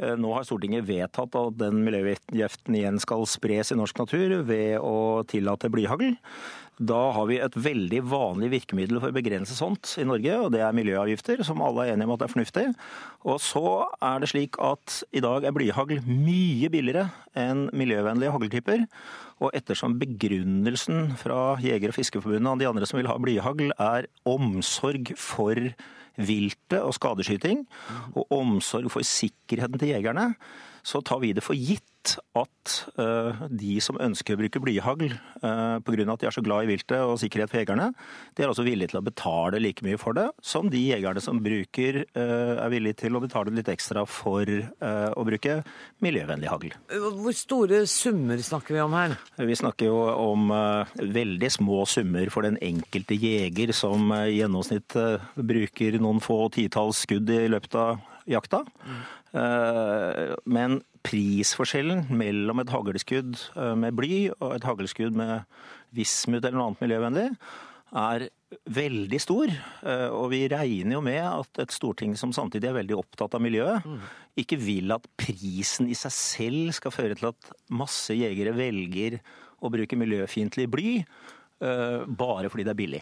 [0.03, 4.79] Eh, Nå har Stortinget vedtatt at den miljøgiften igjen skal spres i norsk natur ved
[4.83, 6.17] å tillate blyhagl.
[6.83, 10.65] Da har vi et veldig vanlig virkemiddel for å begrense sånt i Norge, og det
[10.67, 12.65] er miljøavgifter, som alle er enige om at er fornuftig.
[13.23, 13.63] Og så
[14.03, 17.07] er det slik at i dag er blyhagl mye billigere
[17.39, 18.87] enn miljøvennlige hagltyper.
[19.39, 24.11] Og ettersom begrunnelsen fra Jeger- og Fiskerforbundet og de andre som vil ha blyhagl, er
[24.27, 25.71] omsorg for
[26.17, 27.65] viltet og skadeskyting,
[28.15, 30.35] og omsorg for sikkerheten til jegerne,
[30.85, 31.83] så tar vi det for gitt
[32.37, 36.05] at eh, de som ønsker å bruke blyhagl uh, pga.
[36.13, 37.87] at de er så glad i viltet og sikkerhet for jegerne,
[38.37, 41.41] de er også villige til å betale like mye for det som de jegerne som
[41.41, 45.59] bruker, eh, er villige til å betale litt ekstra for eh, å bruke
[46.05, 46.77] miljøvennlig hagl.
[46.93, 49.17] Hvor store summer snakker vi om her?
[49.41, 54.41] Vi snakker jo om eh, veldig små summer for den enkelte jeger som eh, i
[54.43, 58.65] gjennomsnitt eh, bruker noen få titalls skudd i løpet av jakta.
[59.35, 65.43] Eh, Men prisforskjellen mellom et haglskudd eh, med bly og et haglskudd med
[65.95, 67.29] vismut eller noe annet miljøvennlig
[67.95, 68.25] er
[68.75, 69.51] veldig stor.
[69.83, 73.43] Eh, Og vi regner jo med at et storting som samtidig er veldig opptatt av
[73.43, 73.83] miljøet,
[74.39, 79.19] ikke vil at prisen i seg selv skal føre til at masse jegere velger
[79.65, 80.91] å bruke miljøfiendtlig bly
[81.65, 83.01] bare fordi det er billig.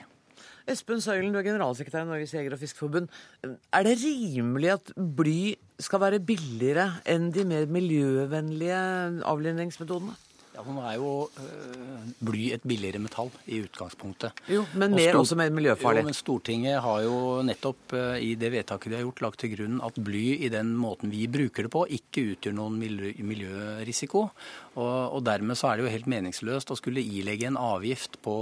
[0.71, 3.09] Espen Søylen, du er generalsekretær i Norges jeger- og fiskeforbund.
[3.43, 8.83] Er det rimelig at bly skal være billigere enn de mer miljøvennlige
[9.27, 10.15] avlivningsmetodene?
[10.53, 11.11] Ja, Nå er jo
[11.41, 14.37] øh, bly et billigere metall i utgangspunktet.
[14.53, 16.03] Jo, men Og mer også mer miljøfarlig.
[16.05, 17.15] Jo, men Stortinget har jo
[17.49, 20.75] nettopp øh, i det vedtaket de har gjort, lagt til grunn at bly i den
[20.77, 24.27] måten vi bruker det på, ikke utgjør noen miljø, miljørisiko.
[24.73, 28.37] Og, og dermed så er det jo helt meningsløst å skulle ilegge en avgift på,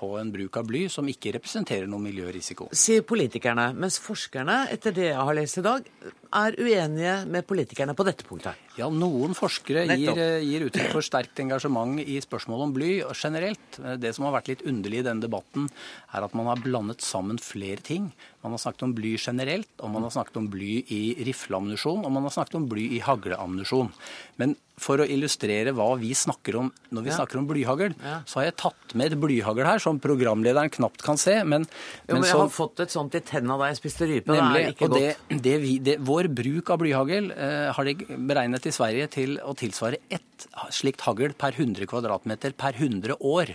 [0.00, 2.70] på en bruk av bly som ikke representerer noen miljørisiko.
[2.72, 5.90] Sier politikerne, mens forskerne, etter det jeg har lest i dag,
[6.36, 8.56] er uenige med politikerne på dette punktet.
[8.76, 10.22] Ja, noen forskere gir, Nettopp.
[10.48, 13.80] gir uttrykk for sterkt engasjement i spørsmålet om bly generelt.
[14.00, 15.68] Det som har vært litt underlig i denne debatten,
[16.12, 18.10] er at man har blandet sammen flere ting.
[18.44, 22.12] Man har snakket om bly generelt, og man har snakket om bly i rifleammunisjon, og
[22.16, 23.92] man har snakket om bly i hagleammunisjon.
[24.40, 27.16] Men for å illustrere hva vi snakker om når vi Ja.
[27.16, 28.20] snakker om blyhagl, Ja.
[28.26, 31.42] så har jeg tatt med et blyhagl her, som programlederen knapt kan se.
[31.44, 31.62] Men,
[32.08, 34.26] Jo, men jeg så, har fått et sånt i tenna da jeg spiste rype.
[34.26, 34.52] Nemlig.
[34.52, 35.42] Det er ikke og det, godt.
[35.42, 39.56] det vi, det, vår bruk av blyhagl eh, har de beregnet i Sverige til å
[39.56, 40.22] tilsvare ett
[40.70, 43.54] slikt hagl per 100 kvadratmeter per 100 år.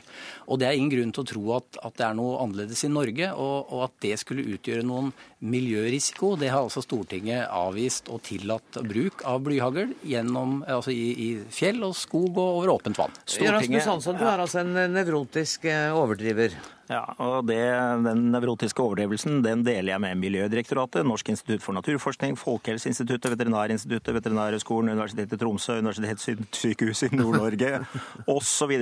[0.50, 2.90] Og det er ingen grunn til å tro at, at det er noe annerledes i
[2.90, 6.36] Norge, og, og at det skulle utgjøre noen miljørisiko.
[6.40, 11.82] Det har altså Stortinget avvist og tillatt bruk av blyhagl gjennom, altså i, i fjell
[11.88, 13.16] og skog og over åpent vann.
[13.42, 16.56] Rasmus Hansson, du er altså en nevrotisk eh, overdriver.
[16.92, 17.60] Ja, og det,
[18.04, 24.92] Den nevrotiske overdrivelsen den deler jeg med Miljødirektoratet, Norsk institutt for naturforskning, Folkehelseinstituttet, Veterinærinstituttet, Veterinærhøgskolen,
[24.98, 27.86] Universitetet i Tromsø, Universitetssykehuset i Nord-Norge
[28.36, 28.76] osv.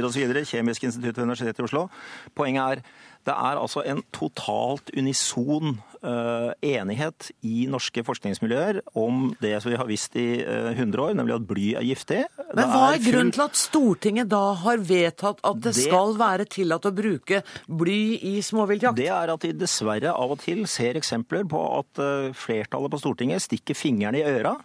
[0.49, 1.85] Kjemisk institutt ved Universitetet i Oslo.
[2.33, 2.83] Poenget er
[3.29, 9.77] det er altså en totalt unison eh, enighet i norske forskningsmiljøer om det som vi
[9.79, 12.23] har visst i eh, 100 år, nemlig at bly er giftig.
[12.57, 16.49] Men hva er grunnen til at Stortinget da har vedtatt at det, Det- skal være
[16.49, 17.99] tillatt å bruke bly
[18.31, 18.97] i småviltjakt?
[18.97, 23.01] Det er at de dessverre av og til ser eksempler på at eh, flertallet på
[23.03, 24.57] Stortinget stikker fingrene i øra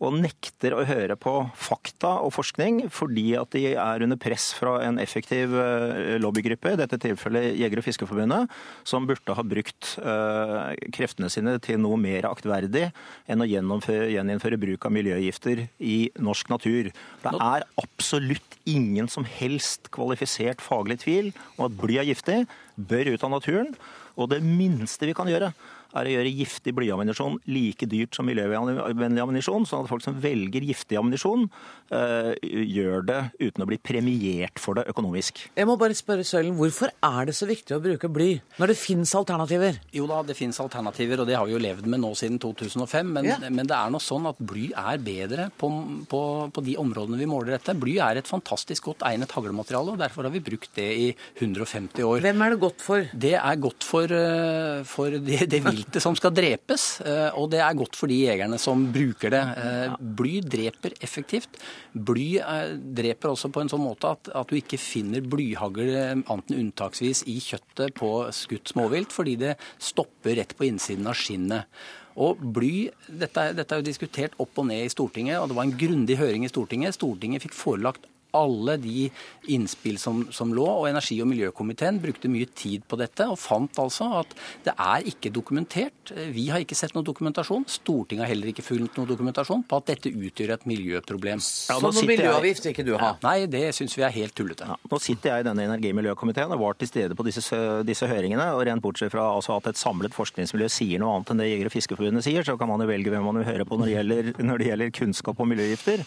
[0.00, 4.78] og nekter å høre på fakta og forskning fordi at de er under press fra
[4.86, 8.54] en effektiv eh, lobbygruppe, i dette tilfellet Jeger- og Fiskerforbundet,
[8.88, 12.88] som burde ha brukt eh, kreftene sine til noe mer aktverdig
[13.30, 16.90] enn å gjeninnføre bruk av miljøgifter i norsk natur.
[17.24, 22.42] Det er absolutt ingen som helst kvalifisert faglig tvil om at bly er giftig,
[22.80, 23.74] bør ut av naturen,
[24.16, 25.52] og det minste vi kan gjøre
[25.94, 30.64] er å gjøre giftig blyammunisjon like dyrt som miljøvennlig ammunisjon, sånn at folk som velger
[30.68, 31.46] giftig ammunisjon,
[31.92, 35.42] uh, gjør det uten å bli premiert for det økonomisk.
[35.56, 38.30] Jeg må bare spørre Søylen, hvorfor er det så viktig å bruke bly
[38.60, 39.80] når det fins alternativer?
[39.94, 43.12] Jo da, det finnes alternativer, og det har vi jo levd med nå siden 2005.
[43.16, 43.38] Men, Ja.
[43.50, 45.70] men det er nå sånn at bly er bedre på,
[46.10, 46.22] på,
[46.54, 47.74] på de områdene vi måler dette.
[47.78, 51.08] Bly er et fantastisk godt egnet haglemateriale, og derfor har vi brukt det i
[51.40, 52.20] 150 år.
[52.24, 53.06] Hvem er det godt for?
[53.12, 57.60] Det er godt for, eh, for det, det viltet som skal drepes, eh, og det
[57.64, 59.42] er godt for de jegerne som bruker det.
[59.60, 61.60] Eh, Bly dreper effektivt.
[61.94, 65.94] Bly eh, dreper også på en sånn måte at, at du ikke finner blyhagl
[66.30, 71.82] anten unntaksvis i kjøttet på skutt småvilt, fordi det stopper rett på innsiden av skinnet.
[72.20, 75.68] Og bly, dette, dette er jo diskutert opp og ned i Stortinget, og det var
[75.68, 76.98] en grundig høring i Stortinget.
[76.98, 79.08] Stortinget fikk forelagt alle de
[79.50, 83.78] innspill som, som lå, og energi- og miljøkomiteen brukte mye tid på dette og fant
[83.82, 84.34] altså at
[84.66, 86.12] det er ikke dokumentert.
[86.34, 87.66] Vi har ikke sett noe dokumentasjon.
[87.70, 91.40] Stortinget har heller ikke funnet noe dokumentasjon på at dette utgjør et miljøproblem.
[91.40, 93.12] Ja, Så noen miljøavgift vil ikke du ha?
[93.24, 94.68] Nei, det syns vi er helt tullete.
[94.90, 97.42] Nå sitter jeg i denne energi- og miljøkomiteen og var til stede på disse,
[97.86, 98.50] disse høringene.
[98.56, 101.70] og Rent bortsett fra altså, at et samlet forskningsmiljø sier noe annet enn det Jeger-
[101.70, 103.96] og Fiskerforbundet sier, så kan man jo velge hvem man vil høre på når det
[103.96, 106.04] gjelder, når det gjelder kunnskap om miljøgifter.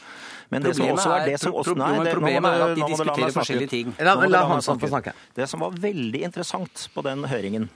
[0.53, 3.33] Men det som også er det som også, nei, det, problemet er at de diskuterer
[3.35, 3.95] forskjellige ting.
[3.99, 5.13] La- la Hansson få snakke.
[5.35, 7.69] Det som var veldig interessant på den høringen,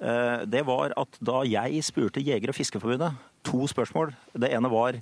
[0.00, 3.14] eh, det var at da jeg spurte Jeger- og Fiskerforbundet
[3.44, 5.00] to spørsmål Det ene var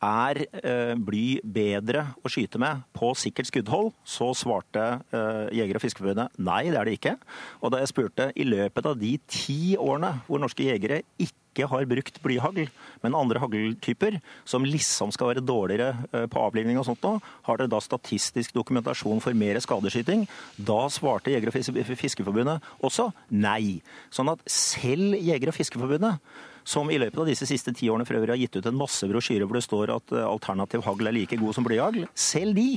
[0.00, 3.92] er eh, bly bedre å skyte med på sikkert skuddhold?
[4.04, 7.16] Så svarte eh, Jeger- og Fiskerforbundet nei, det er det ikke.
[7.60, 11.86] Og da jeg spurte i løpet av de ti årene hvor norske jegere ikke har
[11.90, 12.68] brukt blyhagl,
[13.02, 17.16] men andre hagltyper, som liksom skal være dårligere eh, på avlivning og sånt da?
[17.48, 20.26] har dere da statistisk dokumentasjon for mer skadeskyting?
[20.56, 23.80] Da svarte Jeger- og Fiskeforbundet også nei.
[24.14, 26.20] Sånn at selv Jeger- og Fiskerforbundet
[26.64, 29.06] som i løpet av disse siste ti årene for øvrig har gitt ut en masse
[29.08, 32.68] brosjyrer hvor det står at eh, alternativ hagl er like god som blyhagl, selv de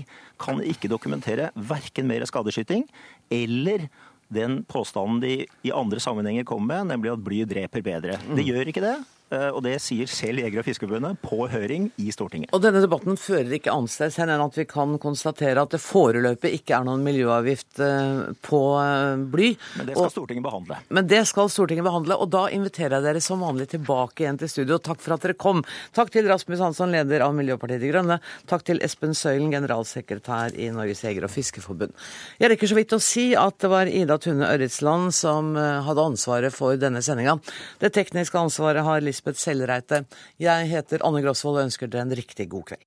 [0.41, 2.88] kan ikke dokumentere verken mer skadeskyting
[3.34, 3.88] eller
[4.30, 8.17] den påstanden de i andre sammenhenger kommer med, nemlig at bly dreper bedre.
[8.17, 8.47] Det Mm.
[8.47, 8.95] gjør ikke det.
[9.34, 12.53] Eh, Og det sier selv Jeger- og Fiskerforbundet på høring i Stortinget.
[12.53, 16.53] Og denne debatten fører ikke annerledes hen enn at vi kan konstatere at det foreløpig
[16.59, 19.49] ikke er noen miljøavgift eh, på eh, bly.
[19.79, 20.77] Men det skal Og- Stortinget behandle.
[20.93, 24.51] Men det skal Stortinget behandle, og da inviterer jeg dere som vanlig tilbake igjen til
[24.51, 24.77] studio.
[24.77, 25.63] Takk for at dere kom.
[25.97, 28.19] Takk til Rasmus Hansson, leder av Miljøpartiet De Grønne.
[28.49, 31.93] Takk til Espen Søylen, generalsekretær i Norges jeger- og fiskerforbund.
[32.39, 36.53] Jeg rekker så vidt å si at det var Ida Tune Ørretsland som hadde ansvaret
[36.53, 37.38] for denne sendinga.
[37.81, 40.05] Det tekniske ansvaret har Lisbeth Sellreite.
[40.39, 42.84] Jeg heter Anne Grosvold og ønsker dere en riktig god kveld.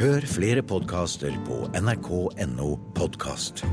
[0.00, 3.66] Hør flere podkaster på nrk.no podkast.